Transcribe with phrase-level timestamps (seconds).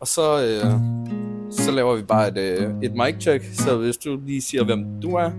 [0.00, 0.72] Og så, øh,
[1.50, 3.44] så laver vi bare et, øh, et mic check.
[3.54, 5.30] Så hvis du lige siger, hvem du er.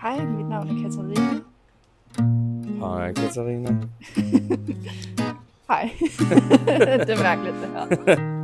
[0.00, 1.40] Hej, mit navn er Katarina.
[2.80, 3.70] Hej, Katarina.
[5.70, 5.90] Hej.
[7.06, 8.38] det er mærkeligt, det her.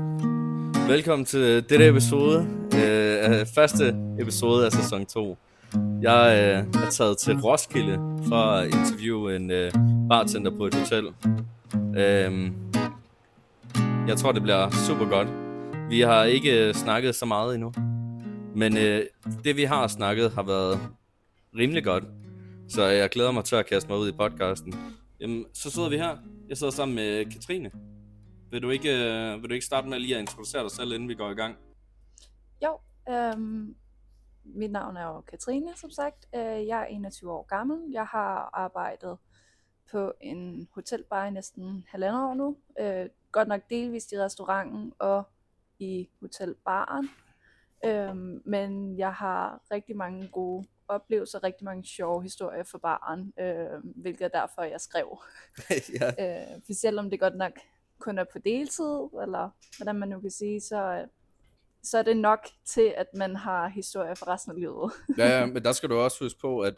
[0.92, 2.46] Velkommen til dette episode.
[2.76, 5.36] Øh, første episode af sæson 2.
[6.02, 9.72] Jeg øh, er taget til Roskilde for at interviewe en øh,
[10.08, 11.04] bartender på et hotel.
[11.96, 12.50] Øh,
[14.08, 15.28] jeg tror, det bliver super godt.
[15.90, 17.72] Vi har ikke øh, snakket så meget endnu.
[18.56, 19.06] Men øh,
[19.44, 20.78] det, vi har snakket, har været
[21.58, 22.04] rimelig godt.
[22.68, 24.74] Så jeg glæder mig til at kaste mig ud i podcasten.
[25.20, 26.16] Jamen, så sidder vi her.
[26.48, 27.70] Jeg sidder sammen med Katrine.
[28.50, 31.08] Vil du ikke, øh, vil du ikke starte med lige at introducere dig selv, inden
[31.08, 31.56] vi går i gang?
[32.64, 32.78] Jo,
[33.08, 33.76] øhm,
[34.44, 36.26] mit navn er jo Katrine, som sagt.
[36.34, 37.78] Øh, jeg er 21 år gammel.
[37.92, 39.18] Jeg har arbejdet
[39.90, 42.56] på en hotelbar i næsten halvandet år nu.
[42.80, 45.22] Øh, Øh, godt nok delvist i restauranten og
[45.78, 47.10] i hotelbaren.
[47.84, 53.80] Øhm, men jeg har rigtig mange gode oplevelser, rigtig mange sjove historier for baren, øh,
[53.96, 55.18] hvilket er derfor, jeg skrev.
[56.00, 56.08] ja.
[56.08, 57.52] Øh, for selvom det godt nok
[57.98, 61.06] kun er på deltid, eller hvordan man nu kan sige, så,
[61.82, 64.92] så er det nok til, at man har historier for resten af livet.
[65.18, 66.74] ja, ja, men der skal du også huske på, at,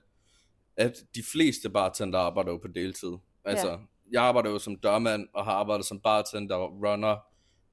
[0.77, 3.13] at de fleste bartender arbejder jo på deltid.
[3.45, 3.79] Altså, ja.
[4.13, 7.17] Jeg arbejder jo som dørmand, og har arbejdet som bartender, runner,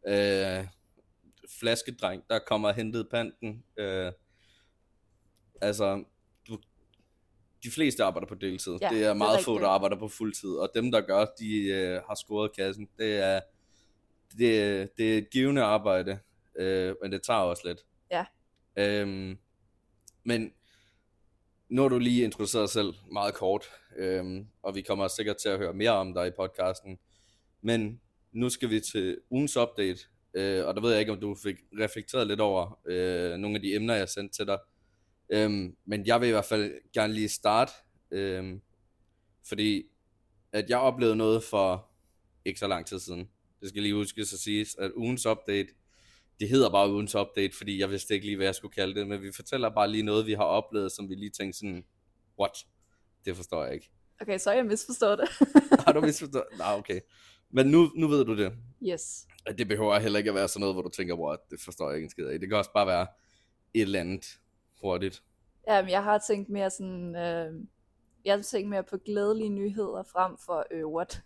[0.08, 0.68] øh,
[1.60, 3.64] flaskedreng, der kommer og hentet panten.
[3.78, 4.12] Øh,
[5.62, 6.04] altså,
[6.48, 6.58] du,
[7.64, 8.78] de fleste arbejder på deltid.
[8.82, 10.50] Ja, det er det meget er få, der arbejder på fuldtid.
[10.50, 12.90] Og dem, der gør, de øh, har scoret kassen.
[12.98, 13.40] Det er,
[14.38, 16.20] det, det er et givende arbejde,
[16.60, 17.80] øh, men det tager også lidt.
[18.12, 18.26] Ja.
[18.76, 19.38] Øhm,
[20.24, 20.54] men
[21.74, 23.66] nu har du lige introduceret dig selv meget kort,
[23.98, 27.00] øhm, og vi kommer sikkert til at høre mere om dig i podcasten.
[27.62, 30.00] Men nu skal vi til ugens update,
[30.34, 33.62] øh, og der ved jeg ikke, om du fik reflekteret lidt over øh, nogle af
[33.62, 34.58] de emner, jeg sendte til dig.
[35.30, 37.72] Øhm, men jeg vil i hvert fald gerne lige starte,
[38.12, 38.62] øhm,
[39.48, 39.84] fordi
[40.52, 41.90] at jeg oplevede noget for
[42.46, 43.30] ikke så lang tid siden.
[43.62, 45.70] Det skal lige huskes at sige, at ugens update,
[46.44, 49.08] det hedder bare ugens update, fordi jeg vidste ikke lige, hvad jeg skulle kalde det,
[49.08, 51.86] men vi fortæller bare lige noget, vi har oplevet, som vi lige tænkte sådan,
[52.40, 52.52] what?
[53.26, 53.92] Det forstår jeg ikke.
[54.22, 55.30] Okay, så har jeg misforstået det.
[55.86, 56.44] Har du misforstået?
[56.58, 57.00] Nej, okay.
[57.50, 58.54] Men nu, nu ved du det.
[58.88, 59.28] yes.
[59.46, 61.90] At Det behøver heller ikke at være sådan noget, hvor du tænker, what, det forstår
[61.90, 62.40] jeg ikke en skid af.
[62.40, 63.08] Det kan også bare være
[63.74, 64.40] et eller andet
[64.82, 65.24] hurtigt.
[65.68, 67.54] Jamen, jeg har tænkt mere sådan, øh,
[68.26, 71.22] jeg har tænkt mere på glædelige nyheder frem for øh, what.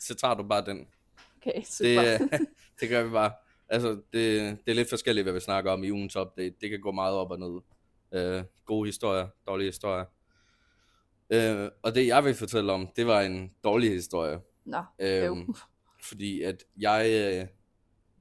[0.00, 0.88] Så tager du bare den.
[1.36, 2.02] Okay, super.
[2.02, 2.48] Det,
[2.80, 3.32] det gør vi bare.
[3.68, 6.54] Altså, det, det er lidt forskelligt, hvad vi snakker om i ugens update.
[6.60, 7.60] Det kan gå meget op og ned.
[8.12, 10.04] Øh, gode historier, dårlige historier.
[11.30, 14.40] Øh, og det, jeg vil fortælle om, det var en dårlig historie.
[14.64, 15.36] Nå, øv.
[16.08, 17.46] fordi at jeg, øh,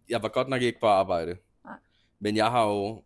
[0.09, 1.37] jeg var godt nok ikke på arbejde.
[1.65, 1.77] Nej.
[2.19, 3.03] Men jeg har jo,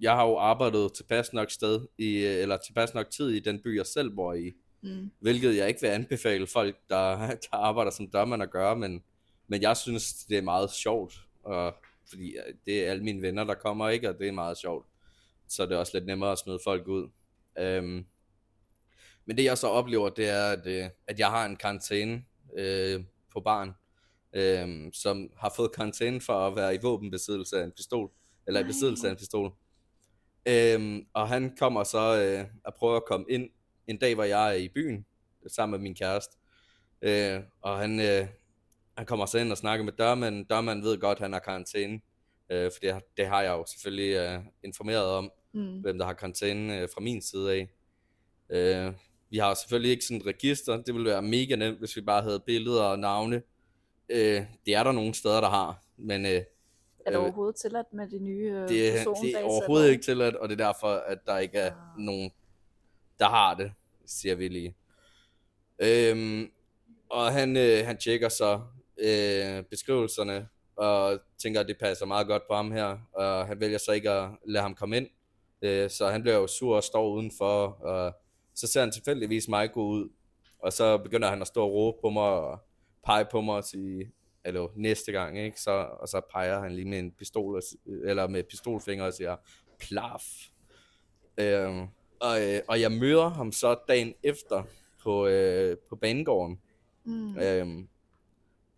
[0.00, 3.60] jeg har jo arbejdet tilpas nok sted, i, øh, eller tilpas nok tid i den
[3.62, 4.52] by, jeg selv bor i.
[4.82, 5.10] Mm.
[5.20, 7.16] Hvilket jeg ikke vil anbefale folk, der,
[7.50, 9.02] der arbejder som dørmand at gøre, men,
[9.46, 11.27] men jeg synes, det er meget sjovt.
[11.48, 11.74] Og,
[12.08, 14.08] fordi øh, det er alle mine venner, der kommer, ikke?
[14.08, 14.86] Og det er meget sjovt.
[15.48, 17.10] Så det er også lidt nemmere at smide folk ud.
[17.58, 18.06] Øhm,
[19.26, 22.24] men det jeg så oplever, det er, at, øh, at jeg har en karantæne
[22.56, 23.72] øh, på barn,
[24.32, 28.10] øh, som har fået karantæne for at være i våbenbesiddelse af en pistol,
[28.46, 28.68] eller i Nej.
[28.68, 29.52] besiddelse af en pistol.
[30.46, 33.50] Øhm, og han kommer så øh, at prøve at komme ind
[33.86, 35.06] en dag, hvor jeg er i byen,
[35.46, 36.36] sammen med min kæreste.
[37.02, 38.26] Øh, og han, øh,
[38.98, 40.44] han kommer så ind og snakker med dørmanden.
[40.44, 42.00] Dørmanden ved godt, at han har karantæne,
[42.50, 45.80] øh, for det, har- det har jeg jo selvfølgelig øh, informeret om Mm.
[45.80, 47.68] hvem der har karantæne øh, fra min side af.
[48.50, 48.92] Øh,
[49.30, 50.76] vi har selvfølgelig ikke sådan et register.
[50.76, 53.42] Det ville være mega nemt, hvis vi bare havde billeder og navne.
[54.08, 56.44] Øh, det er der nogle steder, der har, men øh, Er
[57.10, 60.48] det overhovedet tilladt med de nye øh, det, er- det er overhovedet ikke tilladt, og
[60.48, 61.98] det er derfor, at der ikke er Ah.
[61.98, 62.30] nogen,
[63.18, 63.72] der har det,
[64.06, 64.74] siger vi lige.
[65.78, 66.50] Øhm,
[67.10, 68.60] og han, øh, han tjekker så
[69.02, 73.78] øh, beskrivelserne, og tænker, at det passer meget godt på ham her, og han vælger
[73.78, 75.06] så ikke at lade ham komme ind.
[75.62, 78.12] Øh, så han bliver jo sur og står udenfor, og
[78.54, 80.08] så ser han tilfældigvis mig gå ud,
[80.58, 82.58] og så begynder han at stå og råbe på mig, og
[83.06, 84.12] pege på mig og sige,
[84.44, 85.60] eller næste gang, ikke?
[85.60, 87.62] Så, og så peger han lige med en pistol, og,
[88.04, 89.36] eller med pistolfinger og siger,
[89.78, 90.22] plaf.
[91.38, 91.86] Øhm,
[92.20, 94.62] og, øh, og jeg møder ham så dagen efter
[95.02, 96.60] på, øh, på banegården.
[97.04, 97.38] Mm.
[97.38, 97.88] Øhm,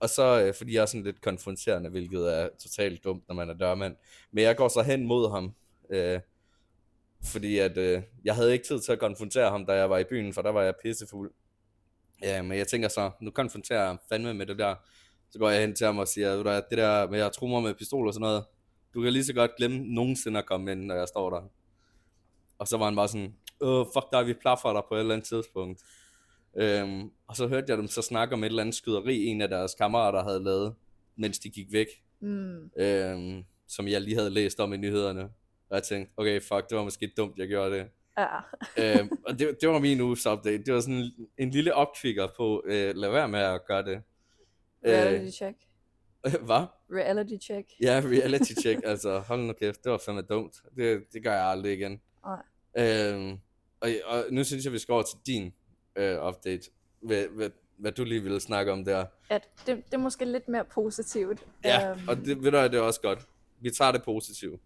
[0.01, 3.51] og så, øh, fordi jeg er sådan lidt konfronterende, hvilket er totalt dumt, når man
[3.51, 3.97] er dørmand.
[4.33, 5.55] Men jeg går så hen mod ham,
[5.91, 6.21] øh,
[7.25, 10.05] fordi at øh, jeg havde ikke tid til at konfrontere ham, da jeg var i
[10.05, 11.33] byen, for der var jeg pissefuld.
[12.23, 14.75] Ja, men jeg tænker så, nu konfronterer jeg ham fandme med det der.
[15.31, 17.75] Så går jeg hen til ham og siger, du det der med at true med
[17.75, 18.45] pistol og sådan noget,
[18.95, 21.43] du kan lige så godt glemme nogensinde at komme ind, når jeg står der.
[22.59, 25.15] Og så var han bare sådan, øh, fuck dig, vi plaffer dig på et eller
[25.15, 25.81] andet tidspunkt.
[26.57, 29.49] Øhm, og så hørte jeg dem så snakke om et eller andet skyderi, en af
[29.49, 30.75] deres kammerater havde lavet,
[31.17, 31.87] mens de gik væk,
[32.23, 32.71] Mm.
[32.77, 35.23] øhm, som jeg lige havde læst om i nyhederne.
[35.71, 37.87] Og jeg tænkte, okay, fuck, det var måske dumt, jeg gjorde det.
[38.19, 38.27] Ja.
[38.99, 40.65] øhm, og det, det var min uges update.
[40.65, 44.03] Det var sådan en, lille opkvikker på, øh, lad være med at gøre det.
[44.87, 45.57] Reality check.
[46.27, 46.65] Øh, hvad?
[46.93, 47.69] Reality check.
[47.83, 50.57] Ja, reality check, altså hold nu kæft, det var fandme dumt.
[50.77, 52.01] Det, det gør jeg aldrig igen.
[52.25, 53.13] Nej.
[53.13, 53.39] Øhm,
[53.81, 55.53] og, og nu synes jeg, vi skal over til din
[55.97, 56.71] øh, update.
[57.01, 59.05] Hvad, hvad, hvad du lige ville snakke om der.
[59.31, 61.47] At det, det er måske lidt mere positivt.
[61.65, 63.29] Ja, Øhm, og det, ved du det er også godt.
[63.61, 64.61] Vi tager det positivt.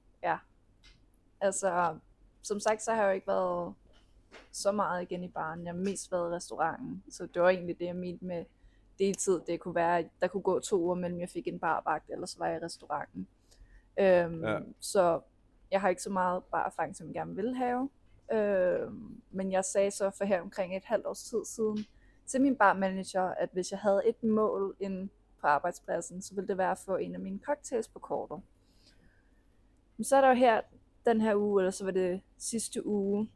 [1.41, 1.97] Altså,
[2.43, 3.75] som sagt, så har jeg jo ikke været
[4.53, 5.65] så meget igen i baren.
[5.65, 7.03] Jeg har mest været i restauranten.
[7.11, 8.45] Så det var egentlig det, jeg mente med
[8.99, 9.41] deltid.
[9.47, 12.27] Det kunne være, at der kunne gå to uger mellem jeg fik en barvagt, eller
[12.27, 13.29] så var jeg i restauranten.
[14.01, 14.51] Øhm, Ja.
[14.53, 14.59] ja.
[14.81, 15.21] Så
[15.71, 17.91] jeg har ikke så meget barerfaring, som jeg gerne vil have.
[18.33, 18.93] Øh,
[19.31, 21.87] men jeg sagde så for her omkring et halvt års tid siden
[22.27, 25.09] til min barmanager, at hvis jeg havde et mål ind
[25.41, 28.43] på arbejdspladsen, så ville det være at få en af mine cocktails på kortet.
[29.97, 30.61] Men så er der jo her
[31.07, 33.31] den her uge, eller så var det sidste uge,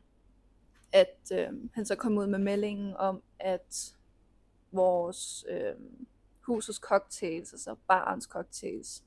[0.93, 3.97] at øh, han så kom ud med meldingen om, at
[4.73, 5.75] vores øh,
[6.47, 9.05] husets cocktails, altså barens cocktails,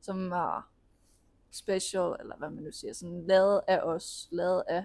[0.00, 0.70] som var
[1.50, 4.84] special, eller hvad man nu siger, sådan lavet af os, lavet af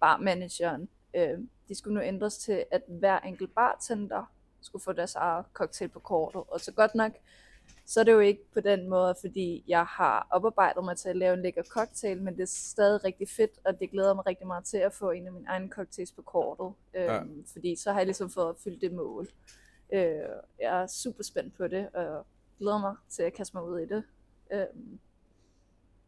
[0.00, 5.46] barmanageren, øh, de skulle nu ændres til, at hver enkelt bartender skulle få deres eget
[5.52, 6.42] cocktail på kortet.
[6.48, 7.12] Og så godt nok,
[7.86, 11.16] så er det jo ikke på den måde, fordi jeg har oparbejdet mig til at
[11.16, 14.46] lave en lækker cocktail, men det er stadig rigtig fedt, og det glæder mig rigtig
[14.46, 16.72] meget til at få en af mine egne cocktails på kortet.
[16.94, 17.20] Ja.
[17.20, 19.28] Øhm, Fordi så har jeg ligesom fået opfyldt det mål.
[19.92, 20.00] Øh,
[20.60, 22.26] jeg er super spændt på det, og
[22.58, 24.02] glæder mig til at kaste mig ud i det.
[24.52, 24.98] Øhm,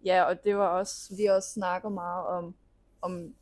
[0.04, 2.54] ja, og det var også, vi også snakket meget om,
[3.02, 3.34] om,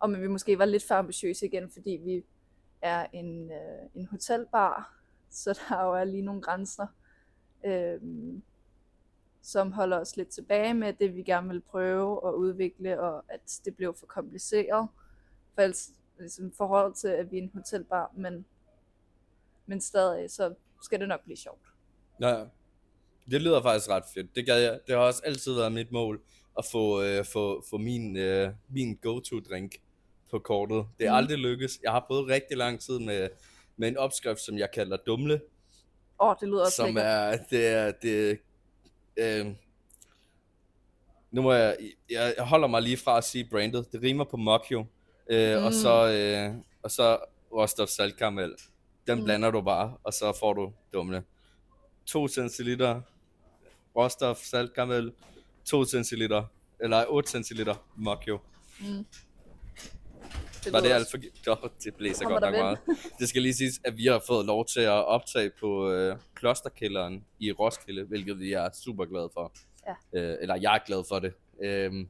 [0.00, 2.24] om men vi måske var lidt for ambitiøse igen, fordi vi
[2.82, 5.00] er en, øh, en hotelbar,
[5.30, 6.86] så der jo er lige nogle grænser,
[7.66, 8.00] øh,
[9.42, 13.60] som holder os lidt tilbage med det, vi gerne vil prøve at udvikle, og at
[13.64, 14.88] det blev for kompliceret.
[15.54, 18.46] For ellers, ligesom forhold til, at vi er en hotelbar, men,
[19.66, 21.66] men stadig, så skal det nok blive sjovt.
[22.20, 22.44] Ja,
[23.30, 24.36] det lyder faktisk ret fedt.
[24.36, 24.80] Det, gad jeg.
[24.86, 26.22] det har også altid været mit mål
[26.58, 29.74] at få, øh, få, få min, øh, min go-to-drink
[30.30, 30.86] på kortet.
[30.98, 31.16] Det er Mhm.
[31.16, 31.78] aldrig lykkes.
[31.82, 33.28] Jeg har prøvet rigtig lang tid med,
[33.76, 35.40] med en opskrift, som jeg kalder dumle,
[36.20, 37.04] Åh, oh, det lyder også som lækkert.
[37.04, 38.38] er, det er, det,
[39.16, 39.46] øh,
[41.30, 41.76] nu må jeg,
[42.10, 43.92] jeg, jeg holder mig lige fra at sige brandet.
[43.92, 44.84] Det rimer på Mokyo,
[45.30, 45.64] øh, mm.
[45.64, 45.72] og Mm.
[45.72, 47.18] så, øh, og så
[47.52, 48.54] Rostov saltkaramel.
[49.06, 49.24] Den Mm.
[49.24, 51.24] blander du bare, og så får du dumle.
[52.06, 53.00] 2 centiliter
[53.96, 55.12] Rostov saltkaramel,
[55.64, 56.44] 2 centiliter,
[56.80, 58.38] eller 8 centiliter Mokyo.
[58.80, 59.06] Mm.
[60.66, 61.18] Det Var det alt for...
[61.50, 62.98] Oh, det blæser Kommer godt nok meget.
[63.18, 67.24] Det skal lige siges, at vi har fået lov til at optage på øh, klosterkælderen
[67.38, 69.52] i Roskilde, hvilket vi er super glade for.
[69.86, 70.20] Ja.
[70.20, 71.32] Øh, eller jeg er glad for det.
[71.62, 72.08] Øhm,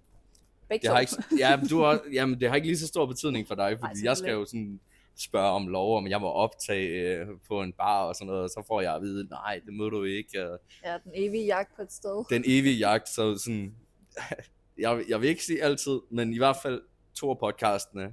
[0.69, 3.49] Begge det har ikke, ja, du har, jamen, det har ikke lige så stor betydning
[3.49, 4.81] for dig, fordi Nej, jeg skal jo sådan
[5.19, 8.51] spørge om lov, om jeg må optage øh, på en bar og sådan noget, og
[8.51, 10.51] så får jeg at vide, nej, det må du ikke.
[10.51, 12.25] Og Ja, den evige jagt på et sted.
[12.31, 13.75] den evige jagt, så sådan,
[14.79, 16.83] jeg, jeg vil ikke sige altid, men i hvert fald
[17.15, 18.13] to af podcastene,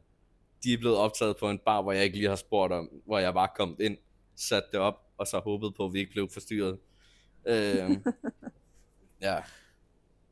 [0.63, 3.19] de er blevet optaget på en bar, hvor jeg ikke lige har spurgt om, hvor
[3.19, 3.97] jeg bare kom ind,
[4.35, 6.79] sat det op, og så håbet på, at vi ikke blev forstyrret.
[7.45, 8.03] Øhm,
[9.21, 9.37] ja.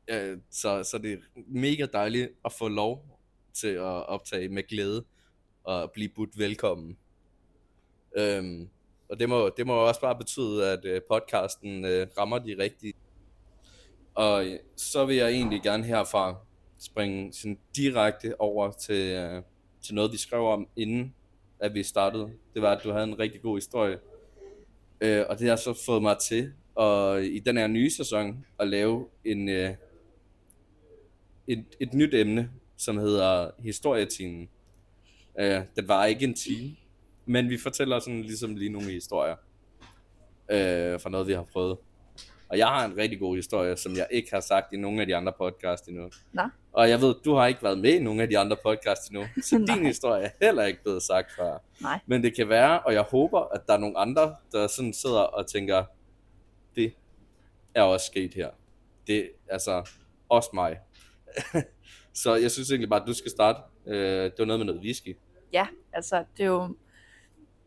[0.08, 3.18] Øh, så, så det er mega dejligt at få lov
[3.52, 5.04] til at optage med glæde,
[5.64, 6.98] og blive budt velkommen.
[8.16, 8.68] Øhm,
[9.08, 12.94] og det må, det må også bare betyde, at øh, podcasten øh, rammer de rigtige.
[14.14, 16.36] Og øh, så vil jeg egentlig gerne herfra
[16.78, 19.42] springe sådan direkte over til, øh,
[19.82, 21.14] til noget, vi skrev om inden,
[21.60, 22.30] at vi startede.
[22.54, 23.98] Det var, at du havde en rigtig god historie.
[25.00, 28.68] Øh, og det har så fået mig til at, i den her nye sæson at
[28.68, 29.74] lave en, øh,
[31.46, 34.48] et, et nyt emne, som hedder historietimen.
[35.38, 36.76] Øh, det var ikke en time,
[37.26, 39.36] men vi fortæller sådan ligesom lige nogle historier
[40.50, 41.78] øh, fra noget, vi har prøvet.
[42.52, 45.06] Og jeg har en rigtig god historie, som jeg ikke har sagt i nogen af
[45.06, 46.10] de andre podcasts endnu.
[46.32, 46.42] Nå.
[46.72, 49.24] Og jeg ved, du har ikke været med i nogen af de andre podcasts endnu,
[49.42, 51.58] så din historie er heller ikke blevet sagt før.
[51.80, 52.00] Nej.
[52.06, 55.20] Men det kan være, og jeg håber, at der er nogle andre, der sådan sidder
[55.20, 55.84] og tænker,
[56.76, 56.92] det
[57.74, 58.50] er også sket her.
[59.06, 59.90] Det er altså
[60.28, 60.78] også mig.
[62.22, 63.58] så jeg synes egentlig bare, at du skal starte.
[63.86, 65.16] Øh, det var noget med noget whisky.
[65.52, 66.76] Ja, altså det er jo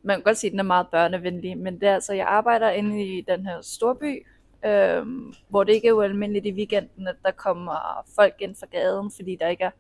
[0.05, 2.69] man kan godt sige, at den er meget børnevenlig, men det er altså, jeg arbejder
[2.69, 4.25] inde i den her storby,
[4.65, 5.05] øh,
[5.49, 9.35] hvor det ikke er ualmindeligt i weekenden, at der kommer folk ind fra gaden, fordi
[9.35, 9.71] der ikke er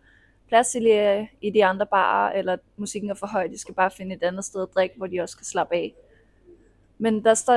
[0.47, 0.79] plads i,
[1.41, 4.45] i de andre barer, eller musikken er for høj, de skal bare finde et andet
[4.45, 5.93] sted at drikke, hvor de også kan slappe af.
[6.97, 7.55] Men der står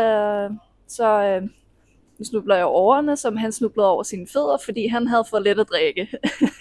[0.86, 1.48] så øh,
[2.18, 5.60] nu snubler jeg over som han snublede over sine fødder, fordi han havde fået lidt
[5.60, 6.08] at drikke.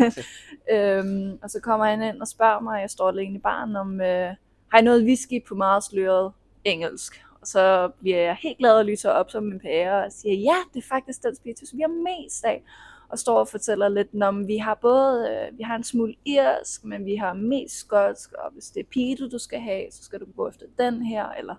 [0.73, 4.01] øhm, og så kommer han ind og spørger mig, jeg står alene i baren, om
[4.01, 4.27] øh,
[4.69, 6.31] har jeg noget whisky på meget sløret
[6.63, 7.23] engelsk?
[7.41, 10.55] Og så bliver jeg helt glad og lyser op som en pære og siger, ja,
[10.73, 12.63] det er faktisk den spiritus, vi har mest af.
[13.09, 16.83] Og står og fortæller lidt om, vi har både, øh, vi har en smule irsk,
[16.85, 20.19] men vi har mest skotsk, og hvis det er pito, du skal have, så skal
[20.19, 21.55] du gå efter den her, eller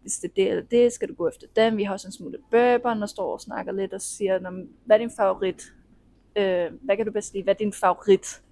[0.00, 1.76] hvis det er det eller det, skal du gå efter den.
[1.76, 4.38] Vi har også en smule bourbon, og står og snakker lidt og siger,
[4.84, 5.62] hvad er din favorit?
[6.36, 7.44] Øh, hvad kan du bedst lide?
[7.44, 8.42] Hvad er din favorit?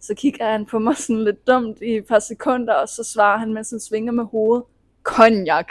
[0.00, 3.38] Så kigger han på mig sådan lidt dumt i et par sekunder, og så svarer
[3.38, 4.64] han, mens han svinger med hovedet,
[5.02, 5.66] cognac.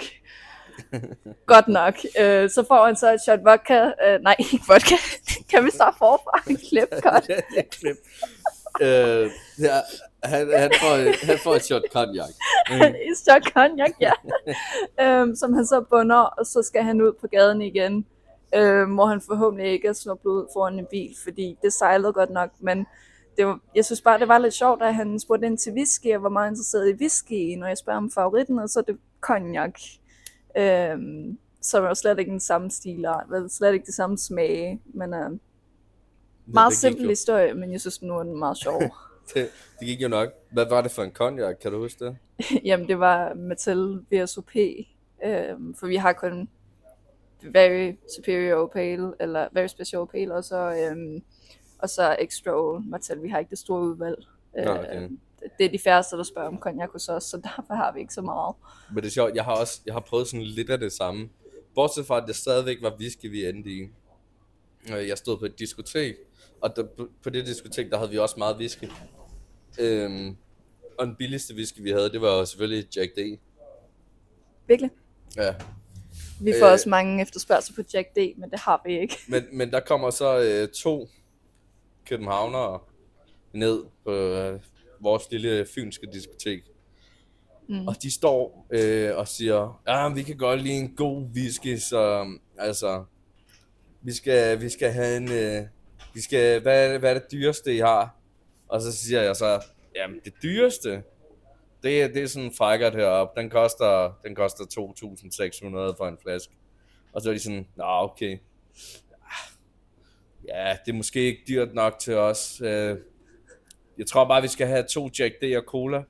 [1.45, 1.93] Godt nok.
[2.19, 3.91] Øh, så får han så et shot vodka.
[4.05, 4.95] Øh, nej, ikke vodka.
[5.51, 6.39] kan vi starte forfra?
[6.69, 7.25] Klip godt.
[7.71, 7.97] Klip.
[8.81, 9.79] øh, ja,
[10.23, 12.29] han, han, får, han får et shot cognac.
[12.69, 12.81] Mm.
[12.81, 14.11] et shot cognac, ja.
[15.01, 18.05] øhm, som han så bunder, og så skal han ud på gaden igen.
[18.55, 22.29] Øhm, hvor han forhåbentlig ikke er snuppet ud foran en bil, fordi det sejlede godt
[22.29, 22.85] nok, men
[23.37, 26.15] det var, jeg synes bare, det var lidt sjovt, at han spurgte ind til whisky,
[26.15, 29.81] og var meget interesseret i whisky, når jeg spørger om favoritten, og så det cognac.
[30.57, 34.81] Øhm, som er jo slet ikke den samme stil, eller slet ikke det samme smage,
[34.85, 35.29] men øh,
[36.45, 38.81] meget simpel historie, men jeg synes nu er den meget sjov.
[39.33, 39.49] det,
[39.79, 40.29] det gik jo nok.
[40.51, 41.55] Hvad var det for en cognac?
[41.61, 42.17] Kan du huske det?
[42.67, 44.55] Jamen, det var Mattel VSOP.
[45.25, 46.49] Øhm, for vi har kun
[47.43, 51.23] Very Superior Pale, eller Very Special Pale, og så, øhm,
[51.79, 53.23] og så Extra Old Mattel.
[53.23, 54.17] Vi har ikke det store udvalg.
[54.65, 55.03] Nå, okay.
[55.03, 55.19] Øhm,
[55.57, 58.13] det er de færreste, der spørger om cognac hos os, så derfor har vi ikke
[58.13, 58.55] så meget.
[58.93, 61.29] Men det er sjovt, jeg har også jeg har prøvet sådan lidt af det samme.
[61.75, 63.81] Bortset fra, at det stadigvæk var whisky, vi endte i.
[64.93, 66.15] Øh, jeg stod på et diskotek,
[66.61, 66.83] og der,
[67.23, 68.85] på det diskotek, der havde vi også meget whisky.
[69.79, 70.37] Øhm,
[70.97, 73.39] og den billigste whisky, vi havde, det var selvfølgelig Jack D.
[74.67, 74.91] Virkelig?
[75.37, 75.55] Ja.
[76.41, 79.17] Vi får øh, også mange efterspørgsel på Jack D, men det har vi ikke.
[79.27, 81.09] men, men der kommer så øh, to
[82.05, 82.79] københavnere
[83.53, 84.59] ned på øh,
[85.01, 86.63] vores lille fynske diskotek.
[87.69, 87.87] Mm.
[87.87, 92.25] Og de står øh, og siger, ja, vi kan godt lide en god whisky, så
[92.57, 93.03] altså,
[94.01, 95.65] vi skal, vi skal have en, øh,
[96.13, 98.15] vi skal, hvad, hvad er det dyreste, I har?
[98.67, 99.63] Og så siger jeg så,
[99.95, 101.03] jamen det dyreste,
[101.83, 103.41] det, er, det er sådan en frækkert heroppe.
[103.41, 106.53] Den koster, den koster 2.600 for en flaske.
[107.13, 108.37] Og så er de sådan, nå okay.
[110.47, 112.61] Ja, det er måske ikke dyrt nok til os.
[112.61, 112.97] Øh,
[113.99, 115.97] jeg tror bare, vi skal have to Jack D og cola.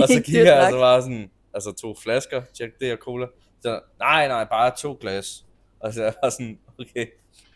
[0.00, 3.26] og så kigger jeg så bare sådan, altså to flasker Jack D og cola.
[3.60, 5.44] Så, nej, nej, bare to glas.
[5.80, 7.06] Og så er jeg bare sådan, okay.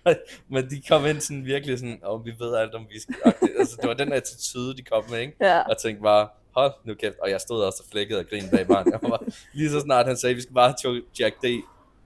[0.52, 3.12] Men de kom ind sådan virkelig sådan, og oh, vi ved alt om whisky.
[3.60, 5.36] altså, det var den attitude, de kom med, ikke?
[5.40, 5.60] Ja.
[5.60, 7.18] Og tænkte bare, hold nu kæft.
[7.18, 8.92] Og jeg stod også og flækkede og grinede bag barn.
[8.92, 11.46] Jeg var, lige så snart han sagde, vi skal bare have Jack D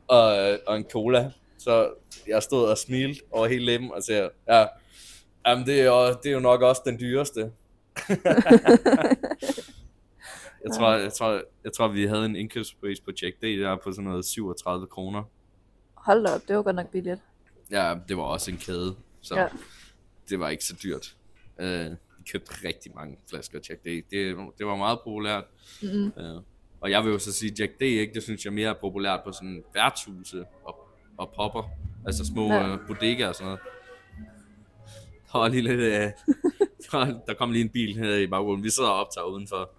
[0.08, 1.30] og, og en cola.
[1.58, 1.90] Så
[2.26, 4.66] jeg stod og smilte over hele læben og sagde, ja,
[5.46, 7.40] jamen det er, jo, det er jo nok også den dyreste.
[10.64, 13.92] jeg, tror, jeg, tror, jeg tror, vi havde en indkøbspris på Jack D der på
[13.92, 15.22] sådan noget 37 kroner.
[15.94, 17.20] Hold da op, det var godt nok billigt.
[17.70, 19.48] Ja, det var også en kæde, så ja.
[20.28, 21.16] det var ikke så dyrt.
[21.58, 21.64] Uh,
[22.18, 23.84] vi købte rigtig mange flasker Jack D.
[23.84, 25.44] Det, det var meget populært.
[25.82, 26.12] Mm-hmm.
[26.16, 26.42] Uh,
[26.80, 29.20] og jeg vil jo så sige, Jack D, ikke, det synes jeg mere er populært
[29.24, 31.70] på sådan værtshuse og, og popper.
[32.06, 32.74] Altså små ja.
[32.74, 33.60] uh, bodegaer og sådan noget.
[35.32, 38.64] Der var lige lidt, uh, der kom lige en bil her i baggrunden.
[38.64, 39.70] Vi sidder og optager udenfor,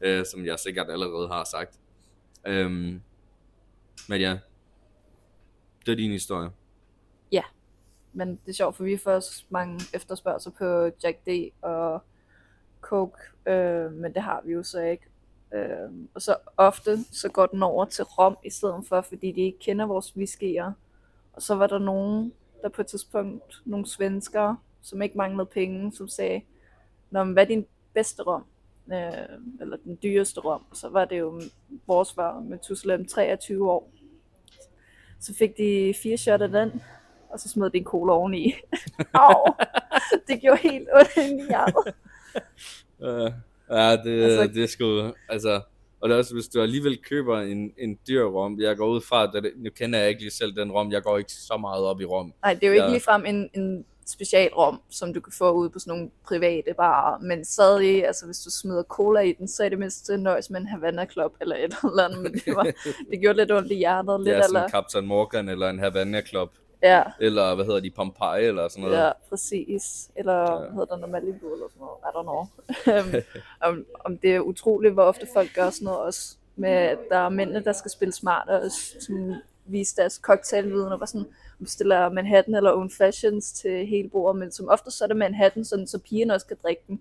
[0.00, 1.78] øh, som jeg sikkert allerede har sagt.
[2.46, 3.02] Øhm,
[4.08, 4.38] men ja,
[5.86, 6.50] det er din historie.
[7.32, 7.42] Ja,
[8.12, 12.02] men det er sjovt, for vi får også mange efterspørgseler på Jack D og
[12.80, 15.04] Coke, øh, men det har vi jo så ikke.
[15.54, 19.40] Øh, og så ofte så går den over til rom i stedet for, fordi de
[19.40, 20.72] ikke kender vores whiskyer.
[21.32, 24.56] Og så var der nogen, der på et tidspunkt, nogle svenskere,
[24.88, 26.40] som ikke manglede penge, som sagde,
[27.10, 28.44] Nå, men hvad er din bedste rom?
[28.92, 30.62] Øh, eller den dyreste rom.
[30.72, 31.40] Så var det jo
[31.86, 33.92] vores var med Tuslem 23 år.
[35.20, 36.82] Så fik de fire shot af den,
[37.28, 38.54] og så smed de en cola oveni.
[39.14, 39.54] Au,
[40.28, 41.94] det gjorde helt ondt i hjertet.
[42.98, 43.32] Uh,
[43.76, 45.60] ja, det, altså, det er sgu, altså,
[46.00, 49.00] og det er også, hvis du alligevel køber en, en dyr rom, jeg går ud
[49.00, 51.56] fra, at det, nu kender jeg ikke lige selv den rom, jeg går ikke så
[51.56, 52.32] meget op i rom.
[52.42, 55.78] Nej, det er jo ikke ligefrem en, en specialrum, som du kan få ude på
[55.78, 59.68] sådan nogle private barer, men stadig, altså hvis du smider cola i den, så er
[59.68, 62.62] det mindst nøjes med en Havana Club eller et eller andet, men det, var,
[63.10, 64.20] det gjorde lidt ondt i hjertet.
[64.20, 66.50] Lidt ja, som eller, Captain Morgan eller en Havana Club.
[66.82, 68.96] ja, Eller hvad hedder de, Pompeii eller sådan noget.
[68.98, 70.10] ja, præcis.
[70.16, 70.58] Eller Ja.
[70.58, 72.46] hvad hedder der, Malibu eller sådan noget, I don't know.
[73.18, 73.24] Øhm,
[73.60, 77.18] om, om det er utroligt, hvor ofte folk gør sådan noget også, med at der
[77.18, 78.62] er mændene, der skal spille smart og
[79.00, 79.34] sådan,
[79.72, 81.26] vise deres cocktailviden, og var sådan,
[81.58, 85.64] bestiller Manhattan eller Old Fashions til hele bordet, men som ofte så er det Manhattan,
[85.64, 87.00] sådan, så pigerne også kan drikke den.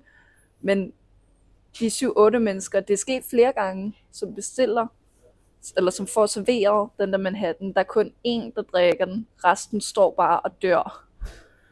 [0.61, 0.93] Men
[1.79, 4.87] de 7-8 mennesker, det er sket flere gange, som bestiller,
[5.77, 7.73] eller som får serveret den der Manhattan.
[7.73, 9.27] Der er kun én, der drikker den.
[9.43, 11.07] Resten står bare og dør.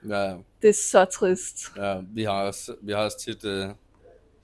[0.10, 1.58] Ja, Det er så trist.
[1.78, 3.68] ja vi, har også, vi har også tit, øh,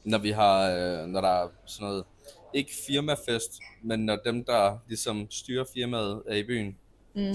[0.04, 2.04] når vi har, øh, når der er sådan noget,
[2.54, 6.78] ikke firmafest, men når dem, der ligesom styrer firmaet, er i byen.
[7.16, 7.34] Mm.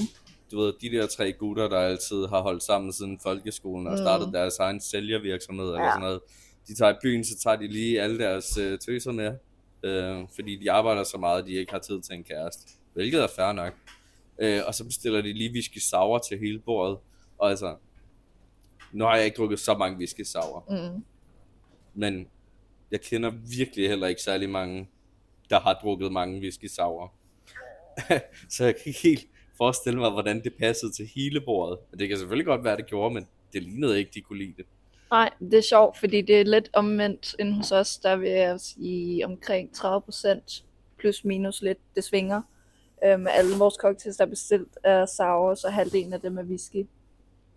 [0.51, 3.99] Du ved, de der tre gutter, der altid har holdt sammen siden folkeskolen og Mm.
[3.99, 5.91] startet deres egen sælgervirksomhed eller Ja.
[5.91, 6.21] sådan noget.
[6.69, 9.33] De tager i byen, så tager de lige alle deres øh, tøser med,
[9.83, 12.63] øh, fordi de arbejder så meget, de ikke har tid til en kæreste.
[12.95, 13.75] Hvilket er fair nok.
[14.39, 16.99] Øh, og så bestiller de lige whisky sour til hele bordet.
[17.39, 17.77] Og altså,
[18.93, 21.05] nu har jeg ikke drukket så mange whisky sour, Mm.
[21.95, 22.27] men
[22.91, 24.89] jeg kender virkelig heller ikke særlig mange,
[25.51, 27.13] der har drukket mange whisky sour.
[28.55, 29.27] så jeg kan ikke helt
[29.57, 31.79] forestille mig, hvordan det passede til hele bordet.
[31.91, 34.55] Men Det kan selvfølgelig godt være, det gjorde, men det lignede ikke, de kunne lide
[34.57, 34.67] det.
[35.11, 38.61] Nej, det er sjovt, fordi det er lidt omvendt end hos os, der vil jeg
[38.61, 40.63] sige omkring 30%
[40.99, 42.43] plus minus lidt, det svinger.
[43.05, 46.87] Øhm, alle vores cocktails, der er bestilt, er sour, så halvdelen af dem er whisky.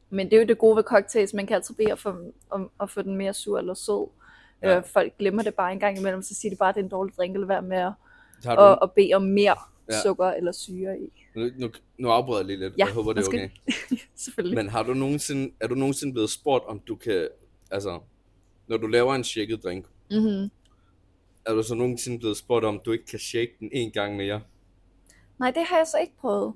[0.09, 2.15] Men det er jo det gode ved cocktails, man kan altid bede at få,
[2.49, 4.07] om at få den mere sur eller sød.
[4.63, 4.77] Ja.
[4.77, 6.83] Øh, folk glemmer det bare en gang imellem, så siger de bare, at det er
[6.85, 7.91] en dårlig drink, eller være med at,
[8.43, 9.55] du, og, og bede om mere
[9.91, 10.01] Ja.
[10.01, 11.11] sukker eller syre i.
[11.35, 13.43] nu, nu, nu afbryder jeg lige lidt, Ja, jeg håber, det er okay.
[13.43, 13.97] undskyld.
[14.15, 14.55] Selvfølgelig.
[14.55, 17.27] Men har du nogensinde, er du nogensinde blevet spurgt, om du kan,
[17.71, 17.99] altså,
[18.67, 20.49] når du laver en shaket drink, Mm-hmm.
[21.45, 24.41] er du så nogensinde blevet spurgt, om du ikke kan shake den en gang mere?
[25.39, 26.53] Nej, det har jeg så ikke prøvet.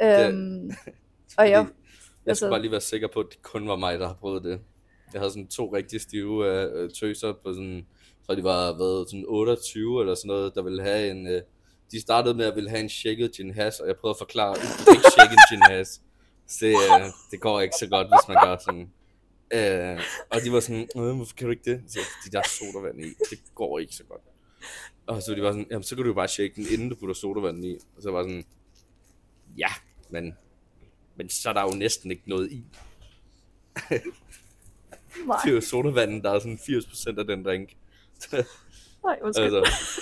[0.00, 0.70] Det- Øhm,
[1.38, 3.98] og jeg, Jeg skal altså- bare lige være sikker på, at det kun var mig,
[3.98, 4.60] der har prøvet det.
[5.12, 7.86] Jeg havde sådan to rigtig stive øh, øh tøser på sådan,
[8.26, 11.42] tror de var været sådan 28 eller sådan noget, der ville have en, øh,
[11.90, 14.50] de startede med at ville have en shaket gin has, og jeg prøvede at forklare,
[14.50, 16.00] at det ikke shake gin has.
[16.46, 18.90] Så det, øh, det går ikke så godt, hvis man gør sådan.
[19.50, 20.00] Øh,
[20.30, 21.82] og de var sådan, øh, hvorfor kan du ikke det?
[21.88, 24.22] Så de der sodavand i, det går ikke så godt.
[25.06, 26.94] Og så de var sådan, jamen så kan du jo bare shake den, inden du
[26.94, 27.78] putter sodavand i.
[27.96, 28.44] Og så var sådan,
[29.58, 29.68] ja,
[30.10, 30.34] men,
[31.16, 32.64] men så er der jo næsten ikke noget i
[35.26, 37.70] nej, Det er jo sodavanden, der er sådan 80% af den drink.
[39.04, 39.56] nej, undskyld.
[39.56, 40.00] altså,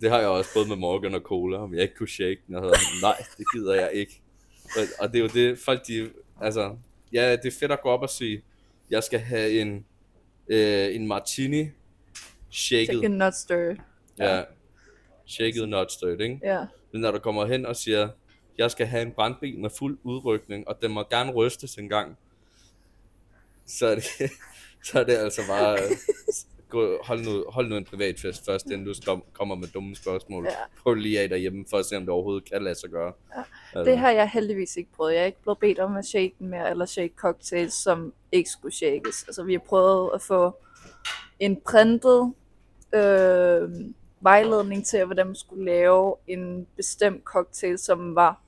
[0.00, 2.54] det har jeg også både med Morgan og Cola, om jeg ikke kunne shake den.
[2.54, 4.22] Og sådan, nej, det gider jeg ikke.
[4.64, 6.76] Og, og det er jo det, folk de, altså,
[7.12, 8.42] ja, det er fedt at gå op og sige,
[8.90, 9.86] jeg skal have en,
[10.48, 11.68] øh, en martini
[12.50, 12.86] shaket.
[12.86, 13.76] Chicken not stirred.
[14.18, 14.42] Ja,
[15.26, 16.40] shaket not stirred, ikke?
[16.42, 16.66] Ja.
[16.92, 18.08] Men når du kommer hen og siger,
[18.58, 22.18] jeg skal have en brandbil med fuld udrykning, og den må gerne rystes en gang,
[23.66, 24.04] så er det,
[24.86, 25.78] så er det altså bare,
[26.68, 30.44] gå, hold, nu, hold nu en privatfest først, inden du kom, kommer med dumme spørgsmål.
[30.44, 30.50] Ja.
[30.82, 33.12] Prøv lige af derhjemme, for at se, om det overhovedet kan lade sig gøre.
[33.36, 33.42] Ja,
[33.74, 35.14] Altså, Det har jeg heldigvis ikke prøvet.
[35.14, 38.50] Jeg er ikke blevet bedt om at shake den mere, eller shake cocktails, som ikke
[38.50, 39.24] skulle shakes.
[39.28, 40.56] Altså, vi har prøvet at få
[41.38, 42.32] en printet
[42.94, 43.70] øh,
[44.20, 48.40] vejledning til, hvordan man skulle lave en bestemt cocktail, som var,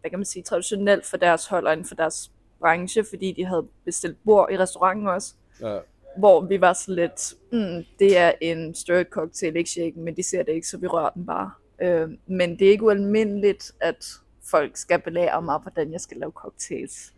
[0.00, 3.44] hvad kan man sige, traditionelt for deres hold og inden for deres branche, fordi de
[3.44, 5.78] havde bestilt bord i restauranten også Ja,
[6.18, 10.22] hvor vi var så lidt, mm, det er en stirred cocktail, ikke shaken, men de
[10.22, 11.50] ser det ikke, så vi rører den bare.
[11.82, 14.06] Øh, men det er ikke ualmindeligt, at
[14.50, 17.12] folk skal belære mig, hvordan jeg skal lave cocktails.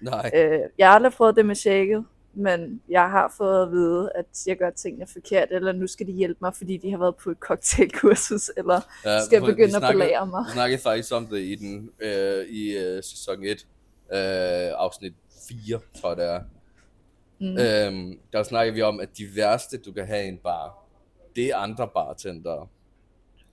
[0.00, 0.30] nej.
[0.34, 2.04] Øh, jeg har aldrig prøvet det med shaket,
[2.34, 6.12] men jeg har fået at vide, at jeg gør tingene forkert, eller nu skal de
[6.12, 9.92] hjælpe mig, fordi de har været på et cocktailkursus, eller Ja, skal begynde at snakkede-
[10.04, 10.44] belære mig.
[10.48, 13.66] Vi snakkede faktisk om det i, den, øh, i øh, sæson 1,
[14.12, 15.12] øh, afsnit
[15.48, 16.40] 4, tror jeg det er.
[17.38, 17.58] Mm.
[17.58, 20.86] Øhm, der snakker vi om, at de værste, du kan have i en bar,
[21.36, 22.66] det er andre bartendere.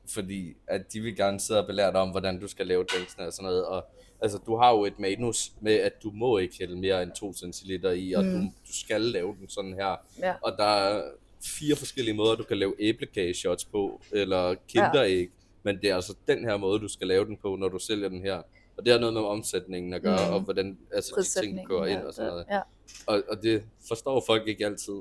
[0.10, 3.28] Fordi at de vil gerne sidde og belære dig om, hvordan du skal lave drinksene
[3.28, 3.66] og sådan noget.
[3.66, 3.86] Og
[4.22, 7.34] altså, du har jo et manus med, at du må ikke hælde mere end 2
[7.34, 8.32] centiliter i, og Mm.
[8.32, 9.96] du, du skal lave den sådan her.
[10.20, 10.34] Ja.
[10.44, 11.04] Og der er
[11.46, 15.30] fire forskellige måder, du kan lave æblekageshots på, eller kinderæg.
[15.64, 18.10] Men det er altså den her måde, du skal lave den på, når du sælger
[18.10, 18.42] den her.
[18.78, 20.34] Og det har noget med omsætningen at gøre, Mm.
[20.34, 22.46] og hvordan altså, de ting går ind og sådan noget.
[22.50, 22.62] Ja.
[23.08, 24.94] Og, og det forstår folk ikke altid.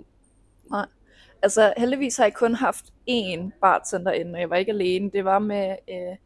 [1.43, 5.11] Altså heldigvis har jeg kun haft én bartender inden, og jeg var ikke alene.
[5.11, 6.17] Det var med, øh,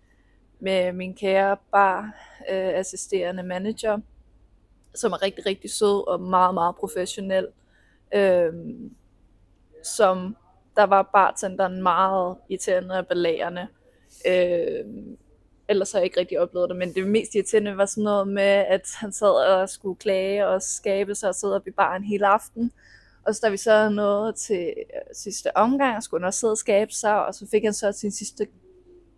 [0.60, 2.00] med min kære bar
[2.50, 3.98] øh, assisterende manager,
[4.94, 7.48] som er rigtig, rigtig sød og meget, meget professionel.
[8.14, 8.52] Øh,
[9.84, 10.36] som
[10.76, 13.68] der var bartenderen meget irriterende og belægerne.
[14.26, 14.84] Øh,
[15.68, 18.42] ellers har jeg ikke rigtig oplevet det, men det mest irriterende var sådan noget med,
[18.42, 22.26] at han sad og skulle klage og skabe sig og sidde op i baren hele
[22.26, 22.72] aften.
[23.26, 26.58] Og så da vi så nåede til øh, sidste omgang, skulle han også sidde og
[26.58, 28.46] skabe sig, og så fik han så sin sidste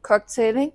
[0.02, 0.72] cocktail, ikke?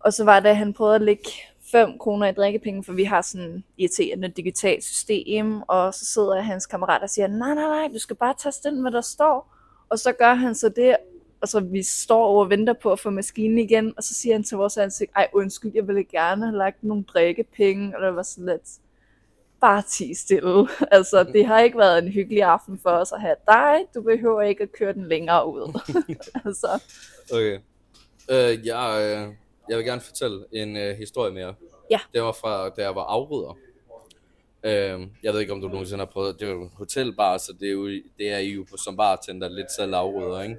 [0.00, 1.30] Og så var det, at han prøvede at lægge
[1.70, 6.40] 5 kroner i drikkepenge, for vi har sådan et irriterende digitalt system, og så sidder
[6.40, 9.54] hans kammerat og siger, nej, nej, nej, du skal bare tage den, hvad der står.
[9.88, 10.96] Og så gør han så det,
[11.42, 14.34] og så vi står over og venter på at få maskinen igen, og så siger
[14.34, 18.16] han til vores ansigt, ej undskyld, jeg ville gerne have lagt nogle drikkepenge, og det
[18.16, 18.80] var sådan lidt,
[19.60, 20.68] bare ti stille.
[20.96, 24.42] altså, det har ikke været en hyggelig aften for os at have dig, du behøver
[24.42, 25.80] ikke at køre den længere ud.
[26.44, 26.82] altså.
[27.32, 27.58] Okay.
[28.28, 29.34] Uh, jeg, uh,
[29.68, 31.54] jeg vil gerne fortælle en uh, historie mere.
[31.90, 32.00] Ja.
[32.14, 33.56] Det var fra, da jeg var afrydder.
[34.64, 37.68] Uh, jeg ved ikke, om du nogensinde har prøvet, det er jo hotelbar, så det
[37.68, 40.56] er jo, det er I jo som bartender lidt selv afrydder, ikke?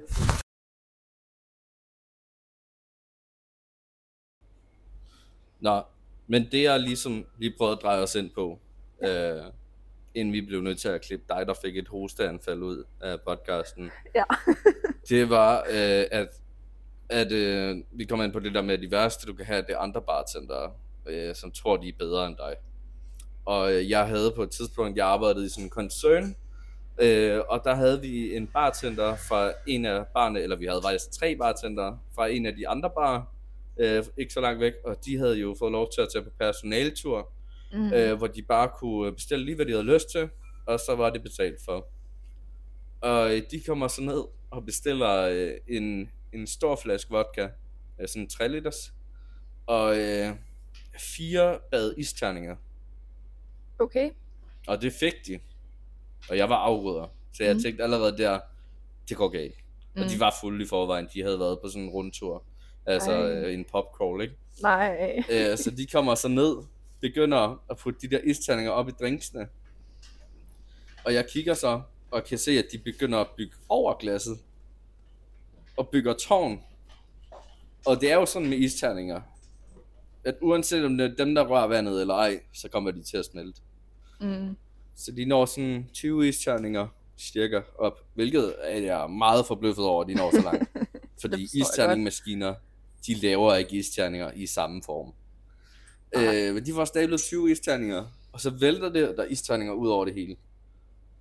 [5.62, 5.82] Nå,
[6.26, 8.58] men det jeg ligesom lige prøvede at dreje os ind på,
[9.02, 9.36] ja.
[9.36, 9.44] øh,
[10.14, 13.90] inden vi blev nødt til at klippe dig, der fik et hosteanfald ud af podcasten,
[14.14, 14.24] Ja.
[15.08, 16.28] det var, øh, at,
[17.08, 19.62] at øh, vi kommer ind på det der med, at de værste, du kan have,
[19.62, 20.72] det er andre bartendere,
[21.06, 22.54] øh, som tror, de er bedre end dig.
[23.44, 26.36] Og øh, jeg havde på et tidspunkt, jeg arbejdede i sådan en koncern,
[26.98, 31.10] øh, og der havde vi en bartender fra en af barne, eller vi havde faktisk
[31.12, 33.22] tre bartender fra en af de andre barer,
[33.80, 36.30] øh, ikke så langt væk, og de havde jo fået lov til at tage på
[36.40, 37.32] personaltur,
[37.74, 37.92] Mm.
[37.92, 40.28] øh, hvor de bare kunne bestille lige, hvad de havde lyst til,
[40.66, 41.86] og så var det betalt for.
[43.00, 47.48] Og øh, de kommer så ned og bestiller øh, en, en stor flaske vodka,
[48.00, 48.92] øh, sådan en 3 liters,
[49.66, 50.34] og øh,
[50.98, 52.56] fire bad isterninger.
[53.78, 54.10] Okay.
[54.66, 55.40] Og det fik de.
[56.30, 57.06] Og jeg var afrydder.
[57.32, 57.62] Så jeg Mm.
[57.62, 58.40] tænkte allerede der,
[59.08, 59.54] det går galt.
[59.96, 60.08] Og Mm.
[60.08, 61.08] de var fulde i forvejen.
[61.14, 62.44] De havde været på sådan en rundtur.
[62.86, 63.30] Altså Ej.
[63.30, 64.34] øh, en popcrawl, ikke?
[64.62, 65.24] Nej.
[65.30, 66.56] Øh, så de kommer så ned,
[67.00, 69.48] begynder at putte de der isterninger op i drinksene.
[71.04, 74.38] Og jeg kigger så, og kan se, at de begynder at bygge over glasset.
[75.76, 76.60] Og bygger tårn.
[77.86, 79.20] Og det er jo sådan med isterninger,
[80.24, 83.16] at uanset om det er dem, der rører vandet eller ej, så kommer de til
[83.16, 83.60] at smelte.
[84.20, 84.56] Mm.
[84.94, 90.08] Så de når sådan 20 isterninger cirka op, hvilket er jeg meget forbløffet over, at
[90.08, 90.70] de når så langt.
[91.22, 92.54] Fordi isterningmaskiner,
[93.06, 95.12] de laver ikke isterninger i samme form.
[96.14, 96.48] Nej.
[96.48, 100.04] Øh, men de får stablet 20 isterninger, og så vælter det der isterninger ud over
[100.04, 100.36] det hele.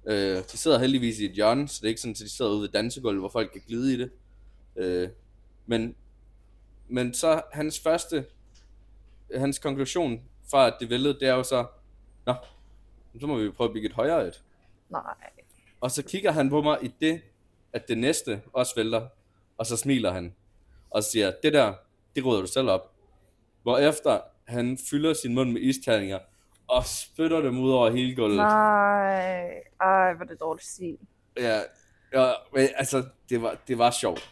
[0.06, 2.52] Øh, de sidder heldigvis i et hjørne, så det er ikke sådan, at de sidder
[2.52, 4.12] ude ved dansegulvet, hvor folk kan glide i det.
[4.76, 5.10] Øh,
[5.66, 5.96] men,
[6.88, 8.26] men så hans første,
[9.36, 11.66] hans konklusion fra at det væltede, det er jo så,
[12.26, 12.34] Nå,
[13.20, 14.44] så må vi prøve at bygge et højere et.
[14.90, 15.02] Nej.
[15.82, 17.22] Og så kigger han på mig i det,
[17.74, 19.08] at det næste også vælter,
[19.58, 20.36] og så smiler han,
[20.92, 21.74] og siger, det der,
[22.16, 22.92] det rydder du selv op.
[23.64, 26.20] Hvorefter han fylder sin mund med isterninger,
[26.68, 28.38] og spytter dem ud over hele gulvet.
[28.38, 29.50] Nej.
[29.82, 30.98] Ej, hvor det dårligt stil.
[31.38, 31.62] Ja,
[32.14, 34.30] ja men, altså, det var, det var sjovt.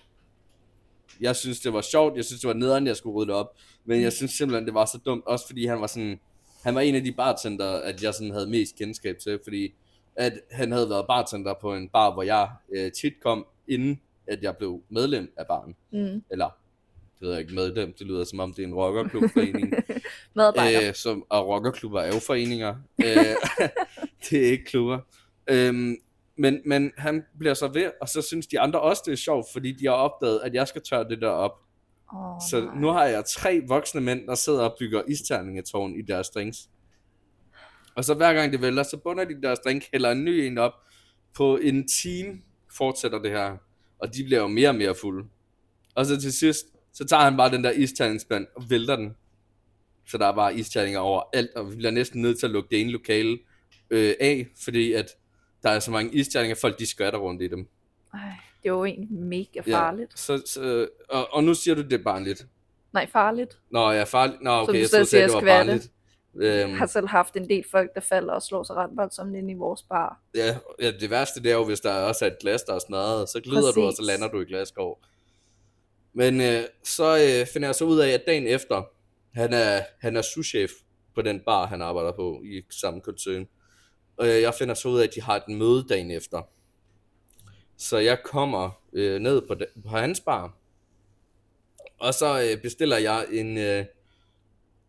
[1.21, 2.15] Jeg synes, det var sjovt.
[2.15, 3.55] Jeg synes, det var nederen, jeg skulle rydde det op.
[3.85, 5.25] Men jeg synes simpelthen, det var så dumt.
[5.25, 6.19] Også fordi han var sådan...
[6.63, 9.39] Han var en af de bartender, at jeg sådan havde mest kendskab til.
[9.43, 9.73] Fordi
[10.15, 14.43] at han havde været bartender på en bar, hvor jeg øh, tit kom, inden at
[14.43, 15.75] jeg blev medlem af baren.
[15.91, 16.23] Mm.
[16.31, 16.49] Eller,
[17.19, 17.93] det ved jeg ikke, medlem.
[17.99, 19.73] Det lyder som om, det er en rockerklubforening.
[20.35, 20.87] Medarbejder.
[20.87, 22.75] Øh, som, og rockerklubber er jo foreninger.
[23.05, 23.35] øh,
[24.29, 24.99] det er ikke klubber.
[25.47, 25.95] Øhm,
[26.37, 29.45] men, men han bliver så ved, og så synes de andre også, det er sjovt,
[29.53, 31.51] fordi de har opdaget, at jeg skal tørre det der op.
[32.13, 36.29] Oh, Så nu har jeg tre voksne mænd, der sidder og bygger isterningetårn i deres
[36.29, 36.57] drinks.
[37.95, 40.57] Og så hver gang det vælter, så bunder de deres drink, hælder en ny en
[40.57, 40.73] op.
[41.33, 42.41] På en time
[42.77, 43.57] fortsætter det her,
[43.99, 45.27] og de bliver jo mere og mere fulde.
[45.95, 49.15] Og så til sidst, så tager han bare den der isterningsspand og vælter den.
[50.07, 52.69] Så der er bare isterninger over alt, og vi bliver næsten nødt til at lukke
[52.71, 53.39] det ene lokale
[53.89, 55.07] øh, af, fordi at
[55.63, 57.67] der er så mange isterninger, folk de skvatter rundt i dem.
[58.13, 58.19] Ej,
[58.63, 60.19] det er jo egentlig mega farligt.
[60.19, 62.47] Så, så, og, og nu siger du, det barnligt.
[62.93, 63.59] Nej, farligt.
[63.71, 64.41] Nå, er farligt.
[64.41, 65.45] Nå, okay, jeg troede, det siger, var skvatte.
[65.45, 65.91] barnligt.
[66.41, 69.51] Øhm, har selv haft en del folk, der falder og slår sig ret voldsomt ind
[69.51, 70.21] i vores bar.
[70.35, 72.79] ja, ja, det værste det er jo, hvis der også er et glas, der er
[72.79, 74.07] smadret, så glider du, og så Præcis.
[74.07, 75.01] lander du i glaskov.
[76.13, 78.83] Men øh, så øh, finder jeg så ud af, at dagen efter,
[79.33, 80.71] han er, han er souschef
[81.15, 83.47] på den bar, han arbejder på i samme koncern.
[84.17, 86.41] Og øh, jeg finder så ud af, at de har et møde dagen efter.
[87.77, 90.53] Så jeg kommer øh, ned på, de, på hans bar,
[91.99, 93.85] og så øh, bestiller jeg en, øh,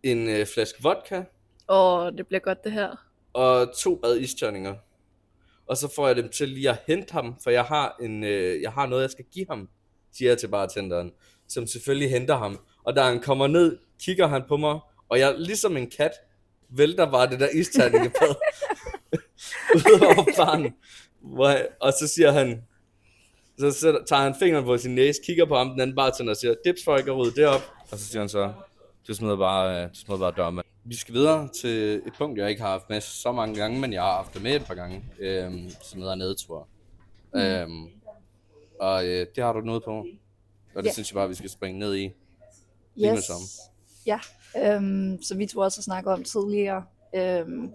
[0.02, 1.22] en øh, flaske vodka,
[1.70, 2.96] Åh, det bliver godt det her.
[3.32, 4.74] og to bad isterninger.
[5.66, 8.62] Og så får jeg dem til lige at hente ham, for jeg har, en, øh,
[8.62, 9.68] jeg har noget, jeg skal give ham,
[10.12, 11.12] siger jeg til bartenderen,
[11.48, 12.60] som selvfølgelig henter ham.
[12.84, 14.78] Og da han kommer ned, kigger han på mig,
[15.08, 16.12] og jeg, ligesom en kat,
[16.68, 18.34] vælter bare det der isterningepad
[19.76, 20.74] ud over barnen.
[21.20, 22.62] Hvor, og så siger han,
[23.58, 26.36] så så tager han fingeren på sin næse, kigger på ham, den anden bartender og
[26.36, 27.62] siger, dips for ikke at rydde det op.
[27.90, 28.52] Og så siger han så,
[29.08, 30.66] du smider bare, øh, du smider bare dørmand.
[30.84, 33.92] Vi skal videre til et punkt, jeg ikke har haft med så mange gange, men
[33.92, 36.68] jeg har haft det med et par gange, øhm, som hedder nedtur.
[37.34, 37.40] Mm.
[37.40, 37.86] Øhm,
[38.80, 40.06] og øh, det har du noget på,
[40.74, 40.92] og det Ja.
[40.92, 42.12] synes jeg bare, vi skal springe ned i.
[42.94, 43.46] Lige med samme.
[44.06, 44.18] Ja,
[44.74, 47.72] øhm, så vi to også har snakket om tidligere, øhm,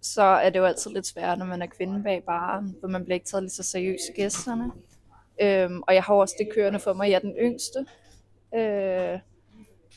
[0.00, 3.04] så er det jo altid lidt svært, når man er kvinde bag baren, for man
[3.04, 4.72] bliver ikke taget lige så seriøst af gæsterne.
[5.42, 7.86] Øhm, og jeg har også det kørende for mig, jeg er den yngste.
[8.54, 9.18] Øh,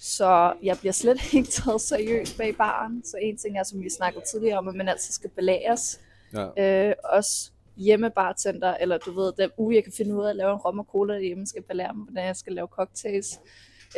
[0.01, 3.03] så jeg bliver slet ikke taget seriøst bag baren.
[3.05, 5.99] Så en ting er, som vi snakkede tidligere om, at man altid skal belæres.
[6.33, 6.87] Ja.
[6.89, 10.51] Øh, også hjemmebartender, eller du ved, den uge jeg kan finde ud af at lave
[10.51, 13.39] en rom og cola derhjemme, skal belære mig, hvordan jeg skal lave cocktails.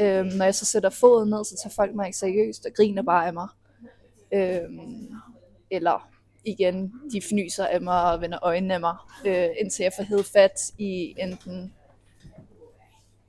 [0.02, 3.04] Øh, når jeg så sætter foden ned, så tager folk mig ikke seriøst og griner
[3.04, 3.48] bare af mig.
[4.34, 4.70] Øh,
[5.72, 6.10] eller
[6.46, 10.24] igen, de fnyser af mig og vender øjnene af mig, øh, indtil jeg får hed
[10.24, 11.74] fat i enten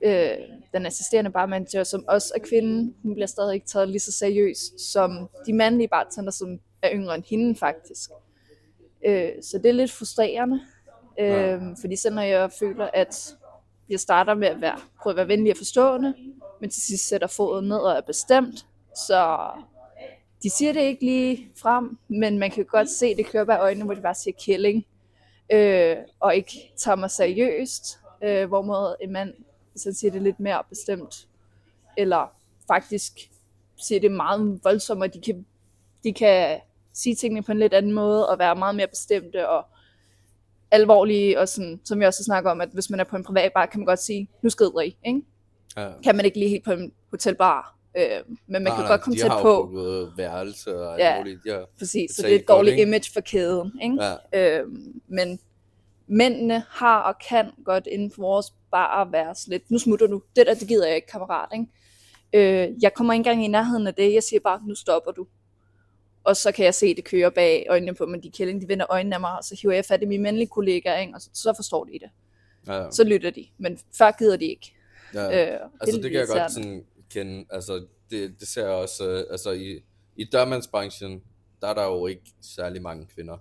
[0.05, 0.29] øh,
[0.73, 2.93] den assisterende barmanager, som også er kvinde.
[3.03, 7.15] Hun bliver stadig ikke taget lige så seriøst som de mandlige bartender, som er yngre
[7.15, 8.09] end hende faktisk.
[9.05, 10.59] Øh, så det er lidt frustrerende,
[11.19, 11.57] øh, Ja.
[11.81, 13.35] fordi selv når jeg føler, at
[13.89, 16.13] jeg starter med at være, prøve at være venlig og forstående,
[16.61, 18.65] men til sidst sætter foden ned og er bestemt,
[19.07, 19.37] så
[20.43, 23.85] de siger det ikke lige frem, men man kan godt se, det kører bag øjnene,
[23.85, 24.85] hvor de bare siger killing,
[25.51, 29.33] øh, og ikke tager mig seriøst, øh, hvorimod en mand
[29.79, 31.27] så siger det lidt mere bestemt,
[31.97, 32.31] eller
[32.67, 33.13] faktisk
[33.77, 35.45] siger det meget voldsomt, og de kan,
[36.03, 36.59] de kan
[36.93, 39.65] sige tingene på en lidt anden måde, og være meget mere bestemte, og
[40.71, 43.51] alvorlige, og sådan, som jeg også snakker om, at hvis man er på en privat
[43.53, 45.21] bar, kan man godt sige, nu skrider I, ikke?
[45.77, 45.91] ja.
[46.03, 49.01] Kan man ikke lige helt på en hotelbar, øh, men man Nej, kan nej, godt
[49.01, 51.17] komme de tæt på, booket værelse og Ja.
[51.17, 51.39] muligt.
[51.45, 51.59] Ja.
[51.79, 52.83] præcis, så det er et godt, dårligt ikke?
[52.87, 53.97] image for kæden, ikke?
[54.33, 54.59] Ja.
[54.59, 55.39] Øhm, men
[56.07, 60.21] mændene har og kan godt inden for vores bar være sådan lidt, nu smutter du,
[60.35, 61.67] det der, det gider jeg ikke, kammerat, ikke?
[62.33, 65.27] Øh, jeg kommer ikke engang i nærheden af det, jeg siger bare, nu stopper du.
[66.23, 68.85] Og så kan jeg se det køre bag øjnene på mig, de kælling, de vender
[68.89, 71.13] øjnene af mig, og så hiver jeg fat i mine mandlige kollegaer, ikke?
[71.15, 72.09] og så, så forstår de det.
[72.67, 72.91] Ja.
[72.91, 74.73] Så lytter de, men før gider de ikke.
[75.13, 75.53] ja.
[75.53, 78.71] Øh, og Altså er det kan jeg godt sådan kende, altså det, det ser jeg
[78.71, 79.83] også, øh, altså i,
[80.15, 81.23] i dørmandsbranchen,
[81.61, 83.37] der er der jo ikke særlig mange kvinder.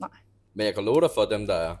[0.00, 0.10] Nej.
[0.54, 1.76] Men jeg kan love dig for dem, der er.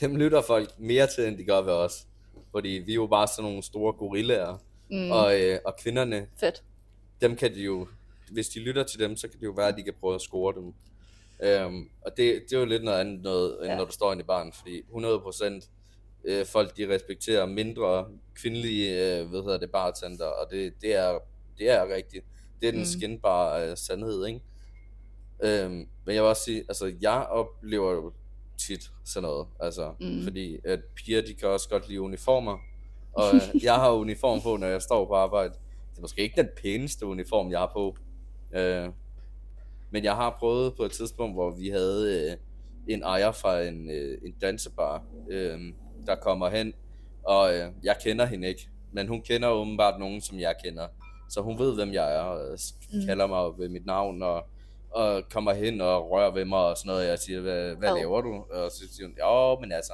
[0.00, 2.06] Dem lytter folk mere til, end de gør ved os.
[2.52, 4.56] Fordi vi er jo bare sådan nogle store gorillaer.
[4.90, 6.62] Mm, Og, øh, og kvinderne, fedt.
[7.20, 7.86] dem kan de jo,
[8.32, 10.20] hvis de lytter til dem, så kan det jo være, at de kan prøve at
[10.20, 10.74] score dem.
[11.42, 13.76] Øhm, og det, det er jo lidt noget andet, noget, end Ja.
[13.76, 15.68] når du står inde i baren, fordi 100%
[16.24, 21.18] øh, folk, de respekterer mindre kvindelige, øh, hvad hedder det, bartender, og det, det, er,
[21.58, 22.24] det er rigtigt.
[22.60, 22.84] Det er den Mm.
[22.86, 24.40] skinbare øh, sandhed, ikke?
[25.42, 28.12] Øhm, men jeg vil også sige, altså jeg oplever jo
[28.66, 30.22] tit sådan noget, altså, Mm.
[30.22, 32.58] fordi at piger, de kan også godt lide uniformer,
[33.12, 35.52] og øh, jeg har uniform på, når jeg står på arbejde.
[35.90, 37.96] Det er måske ikke den pæneste uniform, jeg har på,
[38.54, 38.88] øh,
[39.90, 42.36] men jeg har prøvet på et tidspunkt, hvor vi havde øh,
[42.94, 45.60] en ejer fra en, øh, en dansebar, øh,
[46.06, 46.74] der kommer hen,
[47.24, 50.86] og øh, jeg kender hende ikke, men hun kender åbenbart nogen, som jeg kender.
[51.28, 52.58] Så hun ved, hvem jeg er, og
[52.92, 53.00] Mm.
[53.06, 54.46] kalder mig ved mit navn, og,
[54.90, 57.08] og kommer hen og rører ved mig og sådan noget.
[57.08, 57.94] Jeg siger, hvad, hvad Ad.
[57.94, 58.44] laver du?
[58.50, 59.92] Og så siger hun, ja, men altså,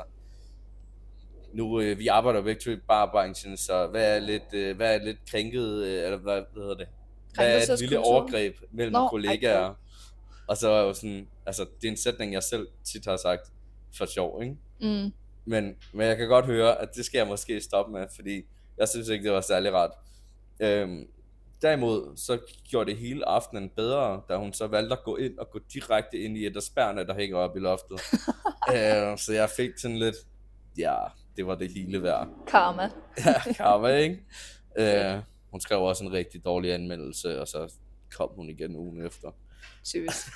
[1.53, 5.05] nu, øh, vi arbejder begge to i barbranchen, så hvad er lidt, øh, hvad er
[5.05, 6.89] lidt krænket, øh, eller hvad, hvad hedder det?
[7.35, 9.65] Hvad er et lille overgreb mellem Nå, kollegaer?
[9.65, 9.75] okay.
[10.49, 13.17] Og så er jeg jo sådan, altså det er en sætning, jeg selv tit har
[13.17, 13.53] sagt
[13.99, 14.57] for sjov, ikke?
[14.81, 15.13] Mm,
[15.45, 18.43] Men, men jeg kan godt høre, at det skal jeg måske stoppe med, fordi
[18.79, 19.91] jeg synes ikke, det var særlig rart.
[20.61, 21.07] Øhm,
[21.63, 22.39] derimod, så
[22.71, 26.19] gjorde det hele aftenen bedre, da hun så valgte at gå ind og gå direkte
[26.19, 28.01] ind i et af spærne, der hænger op i loftet.
[28.75, 30.17] øh, så jeg fik sådan lidt,
[30.79, 30.97] ja,
[31.37, 32.29] det var det hele værd.
[32.47, 32.83] karma.
[33.27, 34.21] Ja, karma, ikke?
[34.79, 35.19] Øh,
[35.51, 37.73] hun skrev også en rigtig dårlig anmeldelse, og så
[38.17, 39.31] kom hun igen ugen efter.
[39.85, 40.27] Typisk.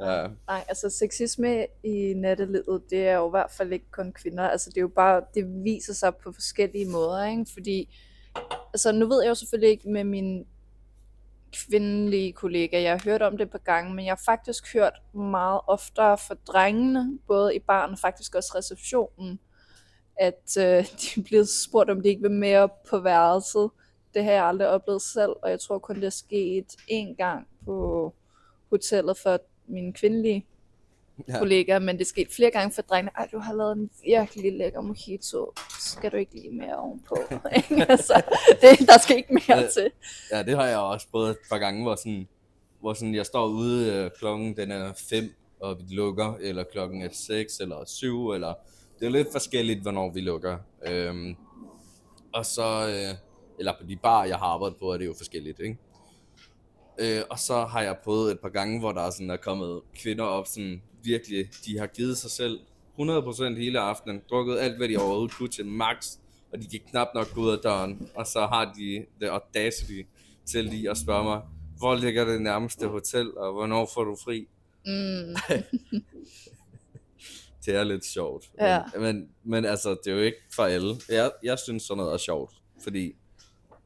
[0.00, 4.48] Ja, Nej, altså sexisme i nattelivet, det er jo i hvert fald ikke kun kvinder.
[4.48, 7.46] Altså det er jo bare, det viser sig på forskellige måder, ikke?
[7.52, 7.96] Fordi,
[8.74, 10.46] altså nu ved jeg jo selvfølgelig ikke med min
[11.52, 15.02] kvindelige kollega, jeg har hørt om det et par gange, men jeg har faktisk hørt
[15.14, 19.38] meget oftere fra drengene, både i barn og faktisk også receptionen,
[20.16, 20.64] at øh,
[21.00, 23.70] de er blevet spurgt, om de ikke vil med op på værelset,
[24.14, 27.48] det har jeg aldrig oplevet selv, og jeg tror kun, det er sket én gang
[27.64, 28.14] på
[28.70, 30.46] hotellet for mine kvindelige
[31.28, 31.38] ja.
[31.38, 33.10] kollegaer, men det er sket flere gange for drengene.
[33.18, 35.52] Ej, du har lavet en virkelig lækker mojito.
[35.80, 37.16] Skal du ikke lige mere ovenpå?
[37.88, 38.22] altså,
[38.60, 39.68] det, der skal ikke mere Ja.
[39.68, 39.90] til.
[40.32, 42.28] Ja, det har jeg også prøvet et par gange, hvor, sådan,
[42.80, 47.02] hvor sådan, jeg står ude, øh, klokken den er 5, og vi lukker, eller klokken
[47.02, 48.54] er 6 eller 7, eller
[49.00, 50.58] det er lidt forskelligt, hvornår vi lukker.
[50.86, 51.36] Øhm,
[52.34, 53.14] og så, øh,
[53.58, 55.78] eller på de bar, jeg har arbejdet på, er det jo forskelligt, ikke?
[56.98, 59.80] Øh, og så har jeg prøvet et par gange, hvor der er, sådan, er kommet
[59.94, 62.60] kvinder op, sådan virkelig, de har givet sig selv
[62.98, 66.16] 100% hele aftenen, drukket alt, hvad de overhovedet kunne til max,
[66.52, 70.00] og de kan knap nok ud af døren, og så har de det audacity
[70.46, 71.40] til lige at spørge mig,
[71.78, 74.48] hvor ligger det nærmeste hotel, og hvornår får du fri?
[74.86, 75.36] Mm.
[77.66, 78.50] Det er lidt sjovt.
[78.60, 78.82] Ja.
[78.94, 80.96] Men, men, men altså, det er jo ikke for alle.
[81.08, 82.52] Jeg, jeg synes sådan noget er sjovt,
[82.82, 83.12] fordi...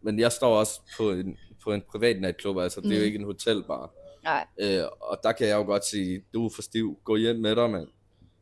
[0.02, 1.36] Men jeg står også på en,
[1.66, 3.04] på en privat natklub, altså det er jo Mm.
[3.06, 3.90] ikke en hotelbar.
[4.24, 7.36] Nej, Øh, og der kan jeg jo godt sige, du er for stiv, gå hjem
[7.36, 7.88] med dig, mand.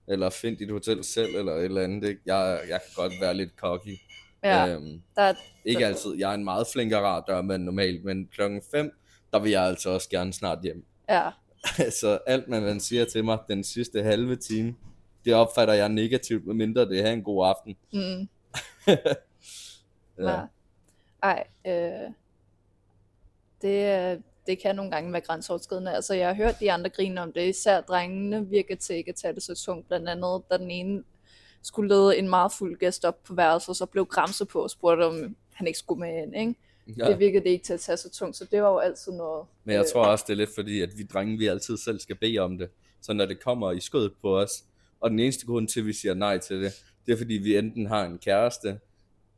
[0.08, 2.08] Eller find dit hotel selv, eller et eller andet.
[2.08, 2.20] Ikke?
[2.26, 3.98] Jeg, jeg kan godt være lidt cocky.
[4.44, 5.34] ja, Øhm, der er,
[5.64, 6.14] ikke altid.
[6.18, 8.90] Jeg er en meget flink og rar dørmand normalt, men klokken 5,
[9.32, 10.84] der vil jeg altså også gerne snart hjem.
[11.08, 11.30] ja,
[12.00, 14.74] så alt, hvad man siger til mig den sidste halve time,
[15.24, 17.76] det opfatter jeg negativt, medmindre det er en god aften.
[17.92, 18.28] mm,
[20.18, 20.30] Ja.
[20.30, 20.40] ja.
[21.22, 22.10] Ej, øh,
[23.64, 25.94] det, øh, det kan nogle gange være grænseoverskridende.
[25.94, 27.48] Altså, jeg har hørt de andre grine om det.
[27.48, 29.88] Især drengene virker til ikke at tage det så tungt.
[29.88, 31.02] Blandt andet, da den ene
[31.62, 34.70] skulle lede en meget fuld gæst op på værelset, og så blev græmset på og
[34.70, 36.36] spurgte, om han ikke skulle med ind.
[36.36, 36.54] Ikke?
[36.98, 37.08] Ja.
[37.08, 39.46] Det virkede det ikke til at tage så tungt, så det var jo altid noget.
[39.64, 42.00] Men jeg øh, tror også, det er lidt fordi, at vi drenge, vi altid selv
[42.00, 42.68] skal bede om det.
[43.02, 44.64] Så når det kommer i skødet på os,
[45.00, 46.72] og den eneste grund til, at vi siger nej til det,
[47.06, 48.78] det er fordi, vi enten har en kæreste,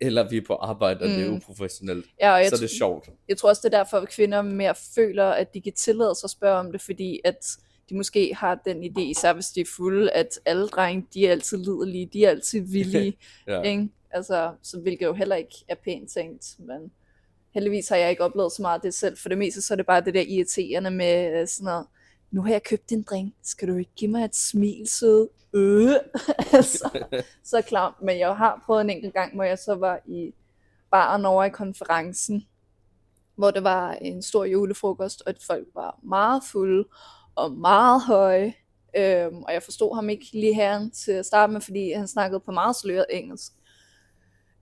[0.00, 1.14] eller vi er på arbejde, og mm.
[1.14, 2.06] det er uprofessionelt.
[2.20, 3.08] Ja, og jeg, Så er det sjovt.
[3.28, 6.26] jeg tror også, det er derfor, at kvinder mere føler, at de kan tillade sig
[6.26, 7.46] at spørge om det, fordi at
[7.90, 11.30] de måske har den idé, især hvis de er fulde, at alle drenge, de er
[11.30, 13.62] altid lidelige, de er altid villige, Ja.
[13.62, 13.88] ikke?
[14.10, 16.90] Altså, så hvilket jo heller ikke er pænt tænkt, men
[17.54, 19.16] heldigvis har jeg ikke oplevet så meget af det selv.
[19.18, 21.86] For det meste så er det bare det der irriterende med øh, sådan noget,
[22.30, 25.28] nu har jeg købt en drink, skal du ikke give mig et smil, søde?
[25.52, 25.94] Øh.
[26.52, 27.06] altså,
[27.44, 27.94] så klart.
[28.02, 30.34] Men jeg har prøvet en enkelt gang, hvor jeg så var i
[30.90, 32.46] baren over i konferencen,
[33.36, 36.84] hvor det var en stor julefrokost, og folk var meget fulde
[37.34, 38.54] og meget høje.
[38.96, 42.40] Øhm, og jeg forstod ham ikke lige her til at starte med, fordi han snakkede
[42.40, 43.52] på meget sløret engelsk.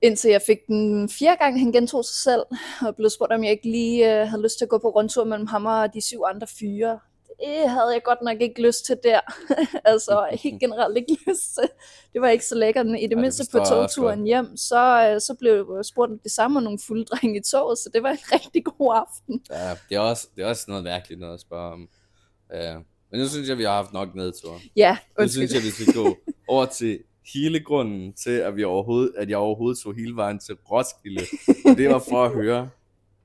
[0.03, 2.43] Indtil jeg fik den fjerde gang, han gentog sig selv,
[2.87, 5.25] og blev spurgt, om jeg ikke lige øh, havde lyst til at gå på rundtur
[5.25, 6.99] mellem ham og de syv andre fyre.
[7.41, 9.21] Det havde jeg godt nok ikke lyst til der.
[9.91, 11.69] altså helt generelt ikke lyst til.
[12.13, 12.87] Det var ikke så lækkert.
[12.87, 16.13] I det det mindste på jeg også togturen hjem, så, øh, så blev jeg spurgt
[16.13, 19.43] om det samme nogle fulde drenge i toget, så det var en rigtig god aften.
[19.51, 21.89] Ja, det er også, det er også noget mærkeligt noget at spørge om.
[22.53, 22.77] Ja.
[23.11, 24.61] Men nu synes jeg, vi har haft nok nedtur.
[24.77, 25.49] Ja, Nu undskyld.
[25.49, 26.17] synes jeg, vi skal gå
[26.49, 26.99] over til
[27.35, 31.25] hele grunden til, at, vi overhovedet, at jeg overhovedet tog hele vejen til Roskilde.
[31.77, 32.71] Det var for at høre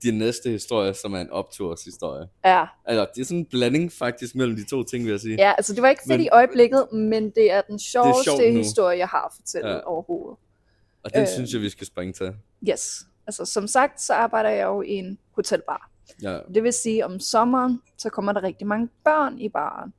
[0.04, 2.28] din næste historie, som er en opturshistorie.
[2.46, 5.36] Ja, Altså, det er sådan en blanding faktisk mellem de to ting, vil jeg sige.
[5.40, 8.58] ja, altså det var ikke fedt Men- i øjeblikket, men det er den sjoveste nu.
[8.58, 9.80] historie, jeg har at fortælle Ja.
[9.88, 10.38] overhovedet.
[11.04, 11.28] Og den Øh.
[11.28, 12.34] synes jeg, vi skal springe til.
[12.70, 13.06] Yes.
[13.28, 15.90] Altså som sagt, så arbejder jeg jo i en hotelbar.
[16.22, 16.40] Ja.
[16.54, 19.94] Det vil sige, om sommeren, så kommer der rigtig mange børn i baren.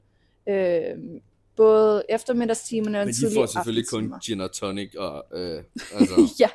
[0.49, 1.21] Øh,
[1.61, 5.63] både eftermiddagstimerne og Men de får selvfølgelig kun gin og tonic og øh,
[5.95, 6.49] altså, Ja,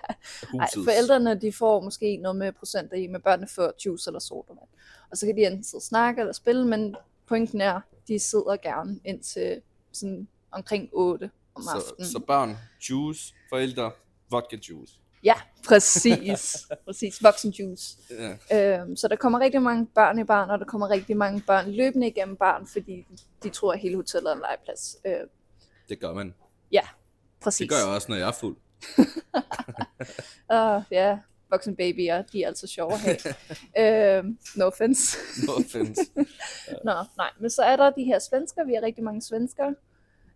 [0.59, 4.67] Ej, forældrene de får måske noget med procenter i, men børnene får juice eller sodavand.
[5.11, 6.95] Og så kan de enten sidde og snakke eller spille, men
[7.27, 12.09] pointen er, de sidder gerne indtil sådan omkring 8 om så, aftenen.
[12.09, 12.57] så børn,
[12.89, 13.91] juice, forældre,
[14.31, 14.93] vodka juice.
[15.23, 15.33] Ja,
[15.67, 16.67] præcis.
[16.85, 17.23] præcis.
[17.23, 17.97] Voksen juice.
[18.51, 18.79] Ja.
[18.81, 21.71] Øhm, så der kommer rigtig mange børn i barn, og der kommer rigtig mange børn
[21.71, 23.07] løbende igennem barn, fordi
[23.43, 24.97] de tror, at hele hotellet er en legeplads.
[25.05, 25.13] Øh,
[25.89, 26.33] Det gør man.
[27.41, 27.57] præcis.
[27.59, 28.57] Det gør jeg også, når jeg er fuld.
[30.53, 31.17] Uh, ja,
[31.49, 34.17] voksen babyer, de er altså sjove at have.
[34.17, 35.17] øhm, no offense.
[35.47, 36.01] No offense.
[36.83, 39.73] Nå, nej, men så er der de her svensker, vi har rigtig mange svensker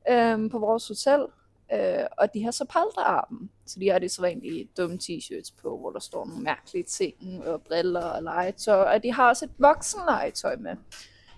[0.10, 1.26] øhm, på vores hotel,
[1.74, 5.78] øh, og de har så palterarmen, så de har de så egentlig dumme t-shirts på,
[5.78, 9.52] hvor der står nogle mærkelige ting, og briller og legetøj, og de har også et
[9.58, 10.76] voksenlegetøj med.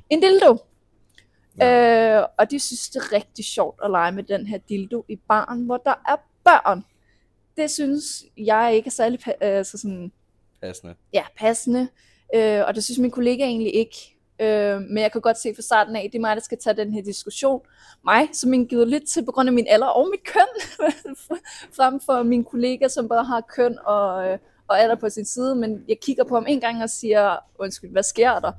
[0.10, 0.58] En dildo.
[1.60, 2.20] Ja.
[2.22, 5.16] Øh, og de synes, det er rigtig sjovt at lege med den her dildo i
[5.16, 6.86] baren, hvor der er børn.
[7.58, 8.04] Det synes
[8.38, 10.12] jeg ikke er særlig pa- øh, så sådan,
[10.62, 10.96] Passende.
[11.14, 11.88] ja, passende.
[12.36, 14.18] Øh, og det synes min kollega egentlig ikke.
[14.42, 16.58] Øh, men jeg kan godt se fra starten af, at det er mig, der skal
[16.58, 17.62] tage den her diskussion.
[18.06, 20.88] Mig, som jeg givet lidt til på grund af min alder og mit køn,
[21.78, 24.38] frem for min kollega, som bare har køn og, øh,
[24.68, 27.38] og er der på sin side, men jeg kigger på ham en gang og siger,
[27.60, 28.52] undskyld, hvad sker der?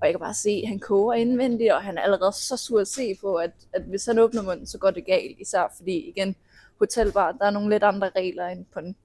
[0.00, 2.80] Og jeg kan bare se, at han koger indvendigt, og han er allerede så sur
[2.80, 5.40] at se på, at, at hvis han åbner munden, så går det galt.
[5.40, 6.36] Især fordi, igen,
[6.78, 8.96] hotelbar, der er nogle lidt andre regler end på en,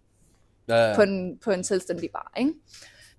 [0.68, 0.96] Ja, ja.
[0.96, 2.54] på en, på en selvstændig bar, ikke?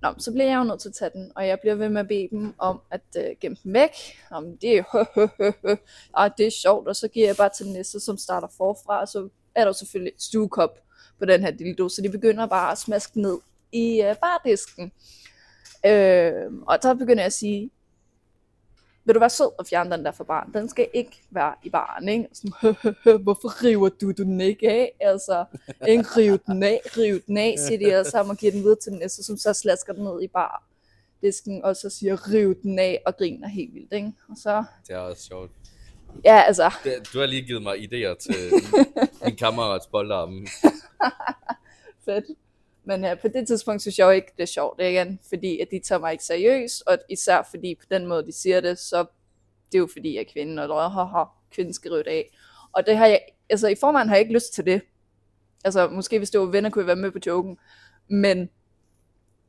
[0.04, 2.00] Nå, så bliver jeg jo nødt til at tage den, og jeg bliver ved med
[2.00, 3.90] at bede dem om at øh, gemme dem væk.
[4.30, 5.06] Om det er jo,
[6.22, 9.00] ah, det er sjovt, og så giver jeg bare til den næste, som starter forfra,
[9.00, 10.78] og så er der selvfølgelig stuekop
[11.18, 13.38] på den her dildo, så de begynder bare at smaske ned
[13.72, 14.92] i øh, bardisken.
[15.86, 17.70] Øh, og der begynder jeg at sige,
[19.04, 20.54] vil du være sød og fjerne den der fra baren?
[20.54, 22.28] Den skal ikke være i baren, ikke?
[22.32, 24.92] Sådan, hvorfor river du den ikke af?
[25.00, 25.44] Altså,
[25.88, 28.76] ikke riv den af, riv den af, siger de alle sammen og giver den videre
[28.82, 30.64] til den næste, som så slasker den ned i bar
[31.22, 34.12] disken, og så siger, riv den af, og griner helt vildt, ikke?
[34.28, 35.50] Og så, Det er også sjovt.
[36.24, 38.34] ja, altså, Det, du har lige givet mig idéer til
[39.24, 40.48] min kammerats boldarmen.
[42.04, 42.24] fedt.
[42.86, 45.68] Men øh, på det tidspunkt synes jeg jo ikke, det er sjovt igen, fordi at
[45.70, 49.06] de tager mig ikke seriøst, og især fordi på den måde, de siger det, så
[49.72, 52.30] det er jo fordi, jeg er kvinde, og der haha, kvinden skal rydde af.
[52.72, 53.20] Og det har jeg,
[53.50, 54.82] altså i forvejen har jeg ikke lyst til det.
[55.64, 57.58] Altså måske hvis det var venner, kunne jeg være med på joken.
[58.08, 58.50] Men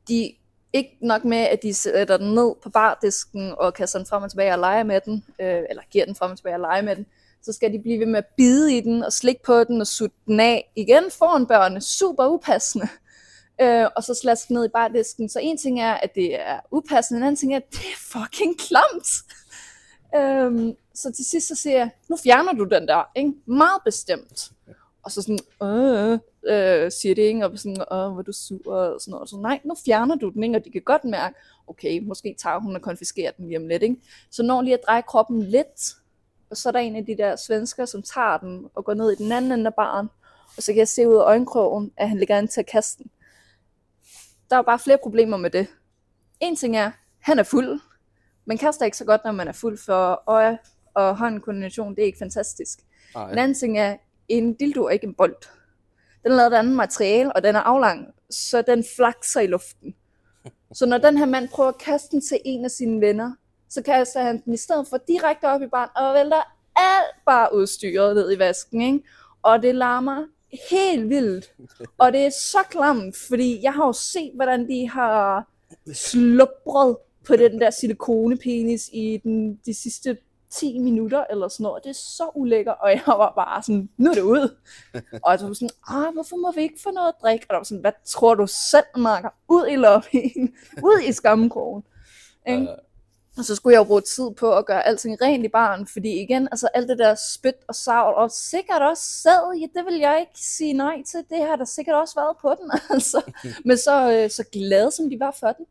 [0.08, 0.32] de
[0.72, 4.30] ikke nok med, at de sætter den ned på bardisken og kaster den frem og
[4.30, 6.96] tilbage og leger med den, øh, eller giver den frem og tilbage og leger med
[6.96, 7.06] den,
[7.42, 9.86] så skal de blive ved med at bide i den og slikke på den og
[9.86, 11.80] sutte den af igen foran børnene.
[11.80, 12.88] Super upassende.
[13.60, 15.28] Øh, og så slaske ned i bardisken.
[15.28, 18.20] Så en ting er, at det er upassende, en anden ting er, at det er
[18.20, 19.08] fucking klamt.
[20.16, 23.32] øhm, så til sidst så siger jeg, nu fjerner du den der, ikke?
[23.46, 24.52] Meget bestemt.
[25.02, 27.46] Og så sådan, øh, øh, siger det, ikke?
[27.46, 29.22] Og sådan, åh, hvor du sur, og sådan noget.
[29.22, 30.56] Og så, nej, nu fjerner du den, ikke?
[30.56, 31.36] Og de kan godt mærke,
[31.66, 33.96] okay, måske tager hun og konfiskerer den lige om lidt, ikke?
[34.30, 35.96] Så når lige at dreje kroppen lidt,
[36.50, 39.12] og så er der en af de der svensker, som tager den og går ned
[39.12, 40.08] i den anden ende af baren,
[40.56, 43.02] og så kan jeg se ud af øjenkrogen, at han ligger an til at kaste
[43.02, 43.10] den.
[44.50, 45.66] Der er bare flere problemer med det.
[46.40, 47.80] En ting er, han er fuld.
[48.44, 50.58] Man kaster ikke så godt, når man er fuld, for øje
[50.94, 52.78] og håndkoordination, det er ikke fantastisk.
[53.14, 53.32] Nej.
[53.32, 53.96] En anden ting er,
[54.28, 55.36] en dildo er ikke en bold.
[56.22, 59.94] Den er lavet af andet materiale, og den er aflang, så den flakser i luften.
[60.72, 63.32] Så når den her mand prøver at kaste den til en af sine venner,
[63.68, 66.42] så kaster han den i stedet for direkte op i barn, og vælter
[66.76, 69.08] alt bare udstyret ned i vasken, ikke?
[69.42, 70.24] Og det larmer
[70.70, 71.52] helt vildt.
[71.98, 75.48] Og det er så klamt, fordi jeg har jo set, hvordan de har
[75.92, 76.96] slubret
[77.26, 80.16] på den der silikonepenis i den, de sidste
[80.50, 81.84] 10 minutter eller sådan noget.
[81.84, 84.56] Det er så ulækkert, og jeg var bare sådan, nu er det ud.
[84.94, 87.46] Og jeg var sådan, ah, hvorfor må vi ikke få noget at drikke?
[87.48, 89.28] Og der var sådan, hvad tror du selv, Marker?
[89.48, 91.82] Ud i lobbyen, ud i skammekrogen.
[92.48, 92.66] Ikke?
[93.38, 96.22] Og så skulle jeg jo bruge tid på at gøre alting rent i baren, fordi
[96.22, 99.98] igen, altså alt det der spyt og savl, og sikkert også sæd, ja, det vil
[100.00, 103.32] jeg ikke sige nej til, det har der sikkert også været på den, altså.
[103.64, 105.66] Men så, øh, så glade som de var for den.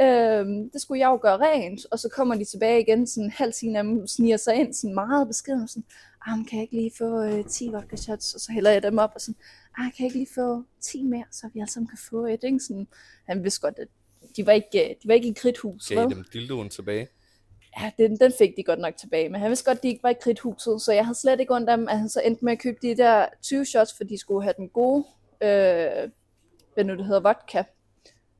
[0.00, 3.30] Øhm, det skulle jeg jo gøre rent, og så kommer de tilbage igen, sådan en
[3.30, 5.84] halv time af dem sniger sig ind, sådan meget beskeden, sådan,
[6.26, 8.98] ah, kan jeg ikke lige få øh, 10 vodka shots, og så hælder jeg dem
[8.98, 9.36] op, og sådan,
[9.78, 12.44] ah, kan jeg ikke lige få 10 mere, så vi alle sammen kan få et,
[12.44, 12.60] ikke?
[12.60, 12.86] Sådan,
[13.26, 13.88] han vidste godt, at
[14.36, 16.16] de var ikke, øh, de var ikke i kridthuset, gav vel?
[16.16, 17.08] dem dildoen tilbage.
[17.80, 20.02] Ja, den, den fik de godt nok tilbage, men han vidste godt, at de ikke
[20.02, 22.44] var i kridthuset, så jeg havde slet ikke ondt af dem, at han så endte
[22.44, 25.04] med at købe de der 20 shots, for de skulle have den gode,
[25.42, 26.10] øh,
[26.74, 27.62] hvad nu det hedder, vodka.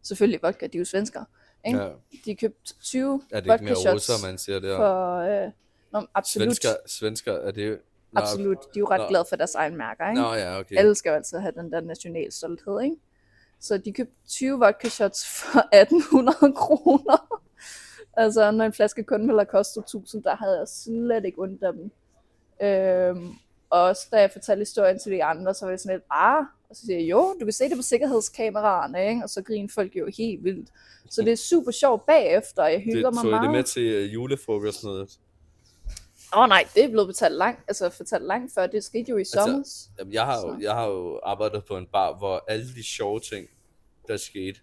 [0.03, 1.25] Selvfølgelig vodka, de er jo svenskere.
[1.67, 1.79] Ikke?
[1.79, 1.89] Ja.
[2.25, 4.77] De købte 20 Er det ikke vodka mere shots russer, man siger der?
[4.77, 5.17] for...
[5.19, 5.51] Øh,
[5.93, 7.79] nå, absolut, Svensker, svensker, er det...
[8.17, 8.59] Absolut.
[8.59, 9.09] De er jo ret Nå.
[9.09, 10.23] glade for deres egen mærker, ikke?
[10.23, 10.77] Nå ja, okay.
[10.77, 12.97] Alle skal jo altid have den der national stolthed, ikke?
[13.63, 17.41] Så de købte 20 vodka shots for 1800 kroner.
[18.17, 21.63] altså, når en flaske kun ville have kostet 1000, der havde jeg slet ikke ondt
[21.63, 21.91] af dem.
[22.63, 23.29] Øhm,
[23.71, 26.45] og også da jeg fortalte historien til de andre, så var det sådan lidt, ah,
[26.71, 29.21] og så siger jeg, jo, du kan se det på sikkerhedskameraerne, ikke?
[29.25, 30.69] Og så griner folk jo helt vildt.
[31.11, 33.43] Så det er super sjovt bagefter, jeg hygger det, mig tog I meget.
[33.43, 35.09] det med til uh, julefrokosten?
[36.35, 39.17] Åh oh, nej, det er blevet betalt langt, altså fortalt langt før, det skete jo
[39.17, 39.65] i sommer.
[39.99, 43.21] Jamen, jeg, har jo, jeg har jo arbejdet på en bar, hvor alle de sjove
[43.21, 43.49] ting,
[44.09, 44.61] der skete,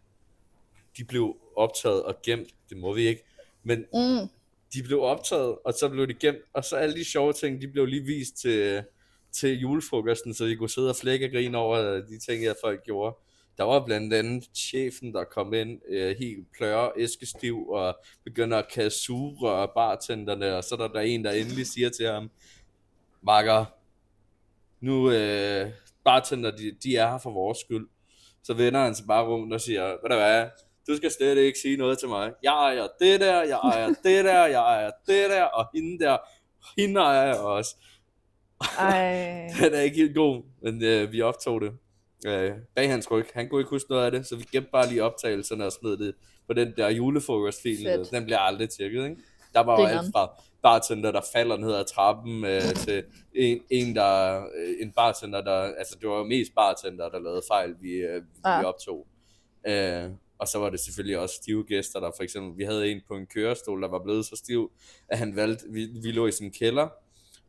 [0.98, 2.50] de blev optaget og gemt.
[2.70, 3.24] Det må vi ikke.
[3.64, 4.28] Men Mm.
[4.74, 7.68] de blev optaget, og så blev de gemt, og så alle de sjove ting, de
[7.68, 8.84] blev lige vist til,
[9.32, 12.84] til julefrokosten, så vi kunne sidde og flække og grine over de ting, jeg folk
[12.84, 13.16] gjorde.
[13.60, 18.72] Der var blandt andet chefen, der kom ind øh, helt pløre, æskestiv, og begynder at
[18.72, 22.32] kaste af bartenderne, og så er der, der en, der endelig siger til ham,
[23.22, 23.66] Marker,
[24.82, 25.70] nu øh,
[26.04, 27.88] bartender, de, de er her for vores skyld.
[28.44, 30.50] Så vender han sig bare rundt og siger, hvad der er,
[30.88, 32.32] du skal slet ikke sige noget til mig.
[32.44, 36.18] Jeg ejer det der, jeg ejer det der, jeg ejer det der, og hende der,
[36.78, 37.76] hende ejer jeg også.
[38.80, 39.48] Ej.
[39.62, 41.72] Den er ikke helt god, men øh, vi optog det.
[42.28, 43.26] Øh, bag hans ryg.
[43.34, 45.98] Han kunne ikke huske noget af det, så vi gemte bare lige optagelserne og smed
[45.98, 46.16] det
[46.48, 47.86] på den der julefrokostfil.
[48.12, 49.22] Den bliver aldrig tjekket, ikke?
[49.54, 53.04] Der var jo alt fra bartender, der falder ned ad trappen, øh, til
[53.36, 57.42] en, en, der, øh, en bartender, der, altså det var jo mest bartender, der lavede
[57.52, 58.64] fejl, vi, øh, vi Ja.
[58.64, 59.08] optog.
[59.68, 60.10] Øh,
[60.40, 63.16] og så var det selvfølgelig også stive gæster, der for eksempel, vi havde en på
[63.16, 64.72] en kørestol, der var blevet så stiv,
[65.08, 66.88] at han valgte, vi, vi lå i en kælder,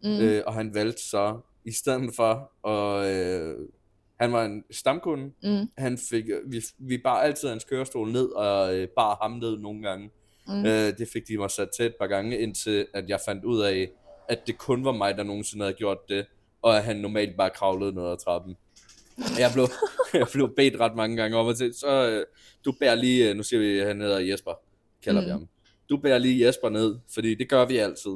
[0.04, 0.20] Mm.
[0.20, 3.56] øh, og han valgte så, i stedet for, og øh,
[4.20, 5.68] han var en stamkunde, Mm.
[5.78, 9.82] han fik, vi, vi bar altid hans kørestol ned, og øh, bar ham ned nogle
[9.82, 10.10] gange.
[10.46, 10.66] Mm.
[10.66, 13.60] Øh, det fik de mig sat til et par gange, indtil at jeg fandt ud
[13.62, 13.90] af,
[14.28, 16.26] at det kun var mig, der nogensinde havde gjort det,
[16.62, 18.56] og at han normalt bare kravlede ned ad trappen.
[19.38, 19.66] Jeg blev,
[20.20, 22.26] jeg blev bedt ret mange gange om at sige, så øh,
[22.64, 24.52] du bærer lige, øh, nu siger vi, at han hedder Jesper,
[25.02, 25.26] kalder mm.
[25.26, 25.48] vi ham.
[25.90, 28.12] Du bærer lige Jesper ned, fordi det gør vi altid.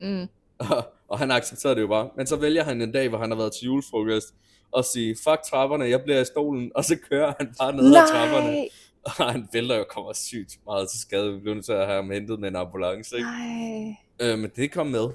[0.00, 0.26] Mm.
[0.58, 0.66] Og,
[1.10, 2.10] og han accepterede det jo bare.
[2.16, 4.34] Men så vælger han en dag, hvor han har været til julefrokost,
[4.72, 8.08] og sige, fuck trapperne, jeg bliver i stolen, og så kører han bare ned ad
[8.08, 8.68] trapperne.
[9.18, 11.34] Og han vælter jo kommer sygt meget til skade.
[11.34, 13.28] Vi blev nødt til at have ham hentet med en ambulance, ikke?
[13.28, 13.96] nej.
[14.20, 15.08] Øh, men det kom med.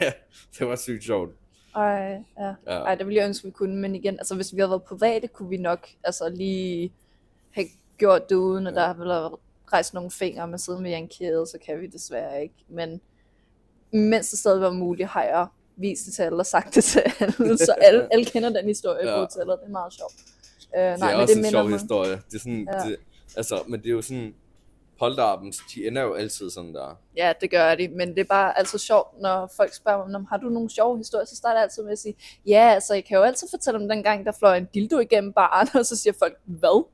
[0.58, 1.30] det var sygt sjovt.
[1.76, 2.54] Ej, ja.
[2.66, 2.78] Ja.
[2.78, 5.28] Ej, det ville jeg ønske, vi kunne, men igen, altså hvis vi havde været private,
[5.28, 6.92] kunne vi nok altså lige
[7.50, 7.66] have
[7.98, 8.80] gjort det uden, at Ja.
[8.80, 9.36] der ville have
[9.72, 12.54] rejst nogle fingre, men siden vi er en kæde, så kan vi desværre ikke.
[12.68, 13.00] Men
[13.92, 15.46] mens det stadig var muligt, har jeg
[15.78, 19.08] vist det til alle og sagt det til alle, så alle, alle kender den historie
[19.08, 19.14] ja.
[19.14, 20.12] På hotellet, det er meget sjovt.
[20.76, 21.78] Øh, Det nej, er men også det en sjov mig.
[21.78, 22.10] historie.
[22.12, 22.88] Det er sådan, Ja.
[22.88, 22.96] det,
[23.36, 24.34] altså, men det er jo sådan,
[24.98, 26.98] polterappen, de ender jo altid sådan der.
[27.16, 30.26] Ja, det gør de, men det er bare altid sjovt, når folk spørger mig, "Nå,
[30.30, 32.14] har du nogle sjove historier, så starter jeg altid med at sige,
[32.46, 35.32] ja, altså jeg kan jo altid fortælle om den gang, der fløj en dildo igennem
[35.32, 36.84] baren, og så siger folk, hvad?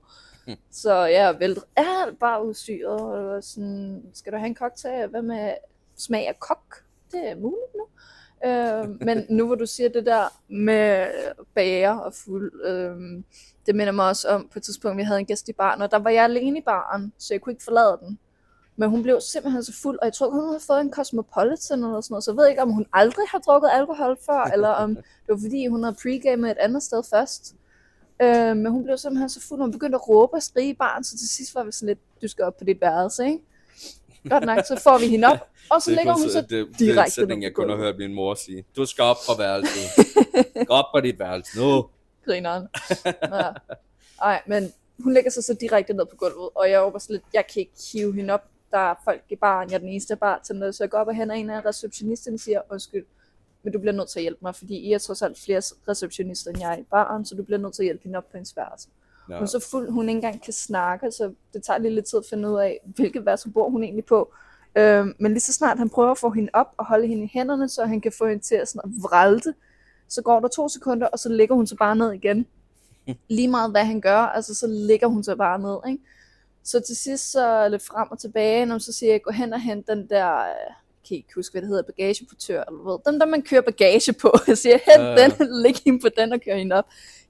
[0.73, 5.09] Så ja, vel, ja, bare udstyret, og det sådan, skal du have en cocktail?
[5.09, 5.55] Hvad med
[5.97, 6.83] smag af kok?
[7.13, 7.87] Det er muligt nu.
[8.47, 11.07] Øh, men nu hvor du siger det der med
[11.55, 13.23] bager og fuld, øh,
[13.67, 15.91] det minder mig også om på et tidspunkt, vi havde en gæst i baren, og
[15.91, 18.19] der var jeg alene i baren, så jeg kunne ikke forlade den.
[18.77, 22.01] Men hun blev simpelthen så fuld, og jeg tror, hun havde fået en Cosmopolitan eller
[22.01, 24.95] sådan noget, så jeg ved ikke, om hun aldrig har drukket alkohol før, eller om
[24.97, 27.55] det var fordi, hun havde pregamet et andet sted først.
[28.23, 30.75] Øh, men hun blev simpelthen så fuld, og hun begyndte at råbe og skrige i
[30.75, 33.39] baren, så til sidst var vi sådan lidt, du skal op på dit værelse, ikke?
[34.29, 35.39] Godt nok, så får vi hende op,
[35.73, 37.99] og så er kun hun så det, det er direkte sætning, jeg kun har hørt
[37.99, 38.65] min mor sige.
[38.77, 40.07] Du skal op på værelset.
[40.67, 41.87] Gå op på dit værelse nu.
[42.25, 42.69] grineren.
[43.23, 43.51] Ja.
[44.23, 47.47] Ej, men hun lægger sig så direkte ned på gulvet, og jeg var lidt, jeg
[47.47, 48.45] kan ikke hive hende op.
[48.71, 51.15] Der er folk i baren, jeg er den eneste bartender, så jeg går op og
[51.15, 53.05] henter en af receptionisterne og siger, undskyld,
[53.63, 56.51] men du bliver nødt til at hjælpe mig, fordi I er trods alt flere receptionister,
[56.51, 58.37] end jeg er i baren, så du bliver nødt til at hjælpe hende op på
[58.37, 58.89] hendes værelse.
[59.29, 59.35] Ja.
[59.35, 62.19] Hun er så fuld, hun ikke engang kan snakke, så det tager lige lidt tid
[62.19, 64.33] at finde ud af, hvilket værelse bor hun egentlig på.
[64.77, 67.31] Øhm, men lige så snart han prøver at få hende op og holde hende i
[67.33, 69.55] hænderne, så han kan få hende til at, sådan at vralte,
[70.09, 72.47] så går der to sekunder, og så ligger hun så bare ned igen.
[73.29, 76.05] Lige meget hvad han gør, altså så ligger hun så bare ned, ikke?
[76.65, 79.61] Så til sidst så lidt frem og tilbage, når så siger jeg, gå hen og
[79.61, 80.75] hent den der, øh,
[81.09, 84.33] kan ikke huske, hvad det hedder, bagageportør, eller hvad, den der man kører bagage på.
[84.47, 85.29] Jeg siger, hent Ja, ja.
[85.29, 86.87] den, læg hende på den og kør hende op.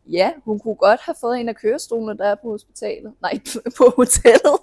[0.06, 3.12] Ja, hun kunne godt have fået en af kørestolene, der er på hospitalet.
[3.22, 3.40] Nej,
[3.78, 4.58] på hotellet.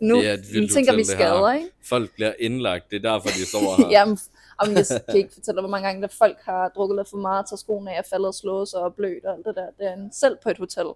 [0.00, 1.68] Nu Det er et tænker vi hotel, skader, ikke?
[1.88, 2.90] Folk bliver indlagt.
[2.90, 3.90] Det er derfor, de står her.
[3.90, 4.18] Jamen,
[4.62, 7.46] jamen, jeg kan ikke fortælle hvor mange gange der folk har drukket lidt for meget,
[7.46, 9.66] tager skoene af, faldet og slået sig og blødt og alt det der.
[9.78, 10.86] Det er en selv på et hotel.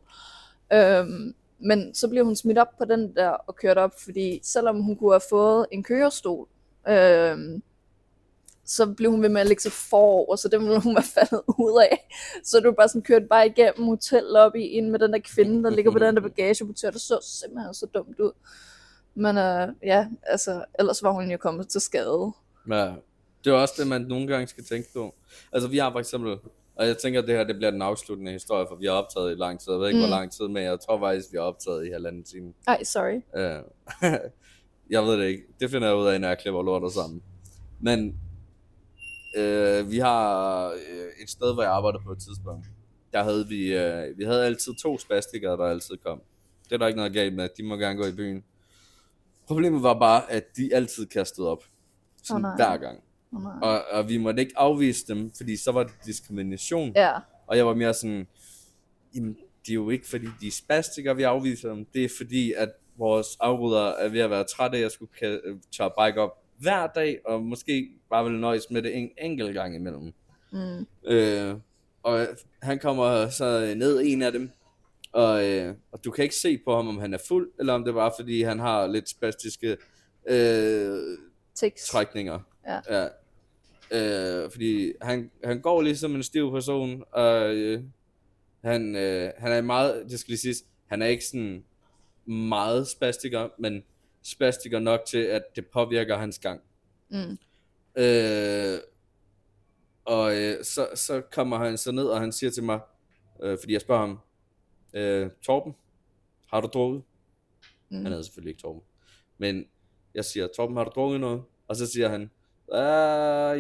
[0.73, 4.83] Øhm, men så bliver hun smidt op på den der og kørt op, fordi selvom
[4.83, 6.49] hun kunne have fået en kørestol,
[6.89, 7.63] øhm,
[8.71, 11.43] så blev hun ved med at lægge sig forover, så det ville hun være faldet
[11.67, 12.09] ud af.
[12.45, 15.93] Så du bare sådan kørt bare igennem hotellobby ind med den der kvinde, der ligger
[15.93, 18.33] på den der bagageportør, der så simpelthen så dumt ud.
[19.15, 22.33] Men øh, ja, altså, ellers var hun jo kommet til skade.
[22.71, 22.93] Ja,
[23.45, 25.15] det er også det, man nogle gange skal tænke på.
[25.53, 26.37] Altså, vi har for eksempel,
[26.77, 29.33] og jeg tænker, at det her det bliver den afsluttende historie, for vi har optaget
[29.33, 29.73] i lang tid.
[29.73, 30.03] Jeg ved ikke, mm.
[30.03, 32.53] Hvor lang tid, men jeg tror faktisk, vi har optaget i halvanden time.
[32.67, 33.21] Ej, sorry.
[33.35, 33.65] Uh,
[34.95, 35.43] jeg ved det ikke.
[35.61, 37.23] Det finder jeg ud af, når jeg klipper lortet sammen.
[37.81, 38.21] Men
[39.39, 42.67] uh, vi har uh, et sted, hvor jeg arbejdede på et tidspunkt.
[43.13, 46.21] Der havde vi, uh, vi havde altid to spastikere, der altid kom.
[46.65, 47.49] Det er der ikke noget galt med.
[47.57, 48.45] De må gerne gå i byen.
[49.47, 51.65] Problemet var bare, at de altid kastede op.
[52.23, 52.57] Sådan nej.
[52.57, 53.03] hver gang.
[53.33, 53.53] Oh, nej.
[53.63, 56.93] Og, og vi måtte ikke afvise dem, fordi så var det diskrimination.
[56.97, 57.13] Ja,
[57.47, 58.27] Og jeg var mere sådan,
[59.15, 61.85] jamen, det er jo ikke fordi, de er spastikere, vi afviser dem.
[61.95, 62.69] Det er fordi, at
[62.99, 66.87] vores afrydder er ved at være trætte af at skulle ka- tørre bike op hver
[66.87, 70.13] dag, og måske bare vil nøjes med det en enkelt gang imellem.
[70.53, 70.87] mm.
[71.05, 71.55] Øh,
[72.03, 72.27] og
[72.63, 74.51] han kommer så ned en af dem,
[75.13, 77.85] og, øh, og du kan ikke se på ham, om han er fuld, eller om
[77.85, 79.77] det var fordi, han har lidt spastiske
[80.29, 81.19] øh,
[81.87, 82.39] trækninger.
[82.67, 82.81] Ja.
[82.91, 83.09] ja.
[83.93, 87.83] Øh, fordi han, han går ligesom en stiv person, og, øh,
[88.65, 91.65] Han, øh, han er meget, det skal lige siges, han er ikke sådan
[92.27, 93.83] meget spastiker, men
[94.23, 96.61] spastiker nok til, at det påvirker hans gang.
[97.09, 97.39] Mm.
[97.97, 98.79] Øh,
[100.05, 102.81] og øh, så, så kommer han så ned, og han siger til mig,
[103.43, 104.19] øh, fordi jeg spørger ham,
[104.95, 105.75] øh, Torben,
[106.47, 107.03] har du drukket?
[107.89, 107.97] Mm.
[107.97, 108.83] Han hedder selvfølgelig ikke Torben.
[109.39, 109.65] Men
[110.15, 111.43] jeg siger, Torben, har du drukket noget?
[111.69, 112.31] Og så siger han,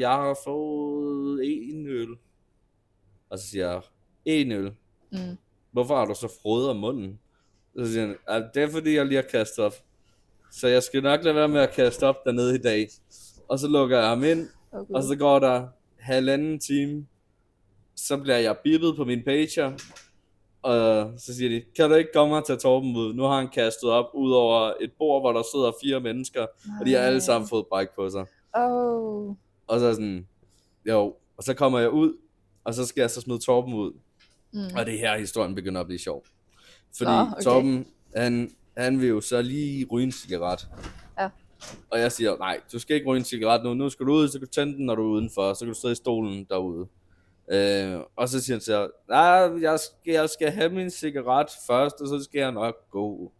[0.00, 2.08] jeg har fået en øl.
[3.30, 3.82] Og så siger jeg,
[4.24, 4.74] en øl.
[5.12, 5.36] Mm.
[5.70, 7.20] Hvorfor har du så frået om munden?
[7.78, 9.72] Så siger han, "Ah, det er fordi, jeg lige har kastet op.
[10.52, 12.88] Så jeg skal nok lade være med at kaste op dernede i dag.
[13.48, 14.94] Og så lukker jeg ham ind, Okay.
[14.94, 15.66] og så går der
[15.98, 17.06] halvanden time.
[17.96, 19.72] Så bliver jeg bippet på min pager.
[20.62, 23.14] Og så siger de, kan du ikke komme og tage Torben ud?
[23.14, 26.46] Nu har han kastet op ud over et bord, hvor der sidder fire mennesker.
[26.80, 28.26] Og de har alle sammen fået bræk på sig.
[28.54, 29.28] Oh.
[29.66, 30.26] Og så sådan,
[30.88, 31.14] jo.
[31.36, 32.12] Og så kommer jeg ud,
[32.64, 33.92] og så skal jeg så smide Torben ud.
[34.52, 34.60] Mm.
[34.76, 36.24] Og det er her, historien begynder at blive sjov.
[36.96, 37.32] Fordi okay.
[37.32, 37.42] okay.
[37.42, 37.86] Torben,
[38.16, 40.68] han, han vil jo så lige ryge en cigaret.
[41.18, 41.28] Ja.
[41.90, 43.74] Og jeg siger, nej, du skal ikke ryge en cigaret nu.
[43.74, 45.54] Nu skal du ud, så kan du tænde den, når du er udenfor.
[45.54, 46.86] Så kan du sidde i stolen derude.
[47.52, 52.00] Øh, og så siger han så, nej, jeg skal, jeg skal have min cigaret først,
[52.00, 53.32] og så skal jeg nok gå.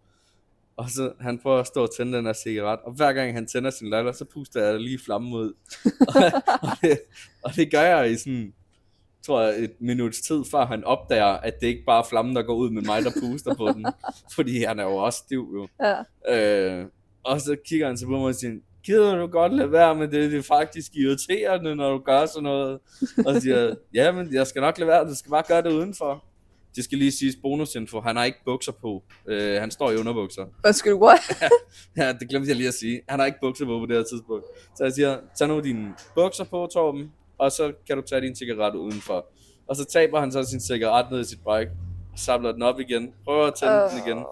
[0.76, 3.46] Og så han prøver at stå og tænde den her cigaret, og hver gang han
[3.46, 5.52] tænder sin laller, så puster jeg lige flammen ud.
[6.62, 7.00] og, det,
[7.42, 8.54] og det gør jeg i sådan,
[9.26, 12.42] tror jeg, et minuts tid, før han opdager, at det ikke bare er flammen, der
[12.42, 13.86] går ud med mig, der puster på den.
[14.36, 15.68] Fordi han er jo også stiv, jo.
[15.80, 16.78] Ja.
[16.80, 16.86] Øh,
[17.24, 18.52] og så kigger han så på mig og siger,
[18.84, 22.42] gider du godt lade være med det, det er faktisk irriterende, når du gør sådan
[22.42, 22.78] noget.
[23.26, 26.24] Og siger ja, men jeg skal nok lade være, du skal bare gøre det udenfor.
[26.76, 29.02] Det skal lige siges bonusinfo, han har ikke bukser på.
[29.28, 30.46] Øh, han står i underbukser.
[30.66, 31.20] Undskyld, what?
[31.96, 33.00] Ja, det glemte jeg lige at sige.
[33.08, 34.44] Han har ikke bukser på på det her tidspunkt.
[34.76, 38.36] Så jeg siger, tag nu dine bukser på, Torben, og så kan du tage din
[38.36, 39.26] cigaret udenfor.
[39.66, 41.66] Og så taber han så sin cigaret ned i sit og
[42.16, 44.24] samler den op igen, prøver at tænde den igen,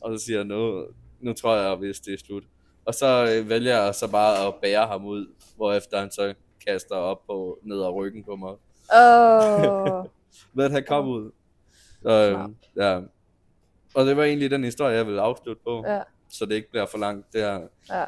[0.00, 0.84] og så siger jeg, nu,
[1.20, 2.42] nu tror jeg, hvis det er slut.
[2.84, 3.06] Og så
[3.36, 6.34] øh, vælger jeg så bare at bære ham ud, hvorefter han så
[6.66, 8.50] kaster op på, ned ad ryggen på mig.
[8.96, 10.04] Åh.
[10.58, 11.30] Lad han komme ud.
[12.02, 12.50] Så, øh, Smart.
[12.76, 13.00] ja.
[13.94, 16.00] Og det var egentlig den historie, jeg ville afslutte på, Ja,
[16.30, 17.32] så det ikke bliver for langt.
[17.32, 17.60] Det her.
[17.90, 18.04] ja.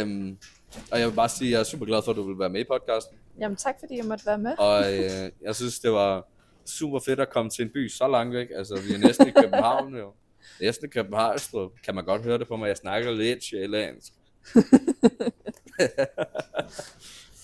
[0.00, 0.38] Øhm,
[0.92, 2.48] og jeg vil bare sige, at jeg er super glad for, at du vil være
[2.48, 3.16] med i podcasten.
[3.40, 4.58] Jamen tak, fordi jeg måtte være med.
[4.58, 6.28] Og øh, jeg synes, det var
[6.66, 8.48] super fedt at komme til en by så langt væk.
[8.56, 10.12] Altså, vi er næsten i København jo.
[10.60, 11.38] Næsten i København,
[11.84, 12.68] kan man godt høre det på mig.
[12.68, 14.12] Jeg snakker lidt sjællandsk.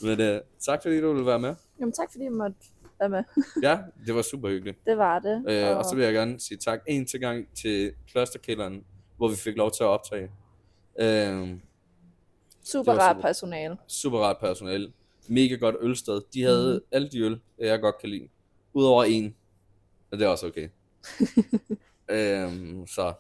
[0.03, 1.55] Men øh, tak fordi du ville være med.
[1.81, 2.57] Jamen tak, fordi jeg måtte
[3.01, 3.25] være med.
[3.69, 4.79] Ja, det var super hyggeligt.
[4.87, 5.45] Det var det.
[5.49, 8.85] Øh, og så vil jeg gerne sige tak en til gang til klosterkælderen,
[9.17, 10.31] hvor vi fik lov til at optage.
[11.01, 11.49] Øh,
[12.67, 13.23] super rart super.
[13.23, 13.77] personale.
[13.89, 14.93] super rart personale.
[15.29, 16.21] Mega godt ølsted.
[16.35, 16.87] De havde mm.
[16.93, 18.29] alle de øl, jeg godt kan lide.
[18.73, 19.37] Udover en.
[20.11, 20.69] Og det er også okay.
[22.11, 23.15] øhm, så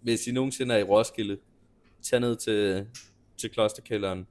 [0.00, 1.38] hvis I nogensinde er i Roskilde,
[2.02, 2.86] tag ned til,
[3.36, 4.26] til klosterkælderen.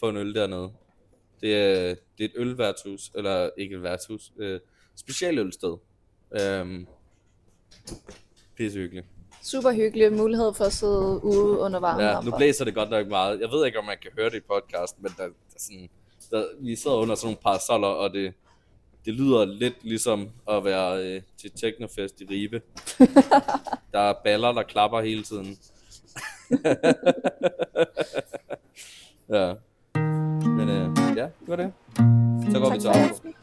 [0.00, 0.72] Få en øl dernede.
[1.40, 4.60] Det er, det er et ølværtshus, eller ikke et værtshus, øh,
[4.96, 5.76] specialølsted.
[6.40, 6.86] Øhm,
[8.56, 9.06] pisse hyggeligt.
[9.46, 13.08] Super hyggelig mulighed for at sidde ude under varme Ja, nu blæser det godt nok
[13.08, 13.40] meget.
[13.40, 15.88] Jeg ved ikke, om man kan høre det i podcasten, men der, der, er sådan,
[16.30, 18.34] der, vi sidder under sådan nogle parasoller, og det,
[19.04, 22.62] det lyder lidt ligesom at være øh, til Teknofest i Ribe.
[23.92, 25.46] der er baller, der klapper hele tiden.
[29.36, 29.54] ja.
[30.56, 31.72] Men øh, ja, det var det.
[32.52, 33.34] Så går vi til aften.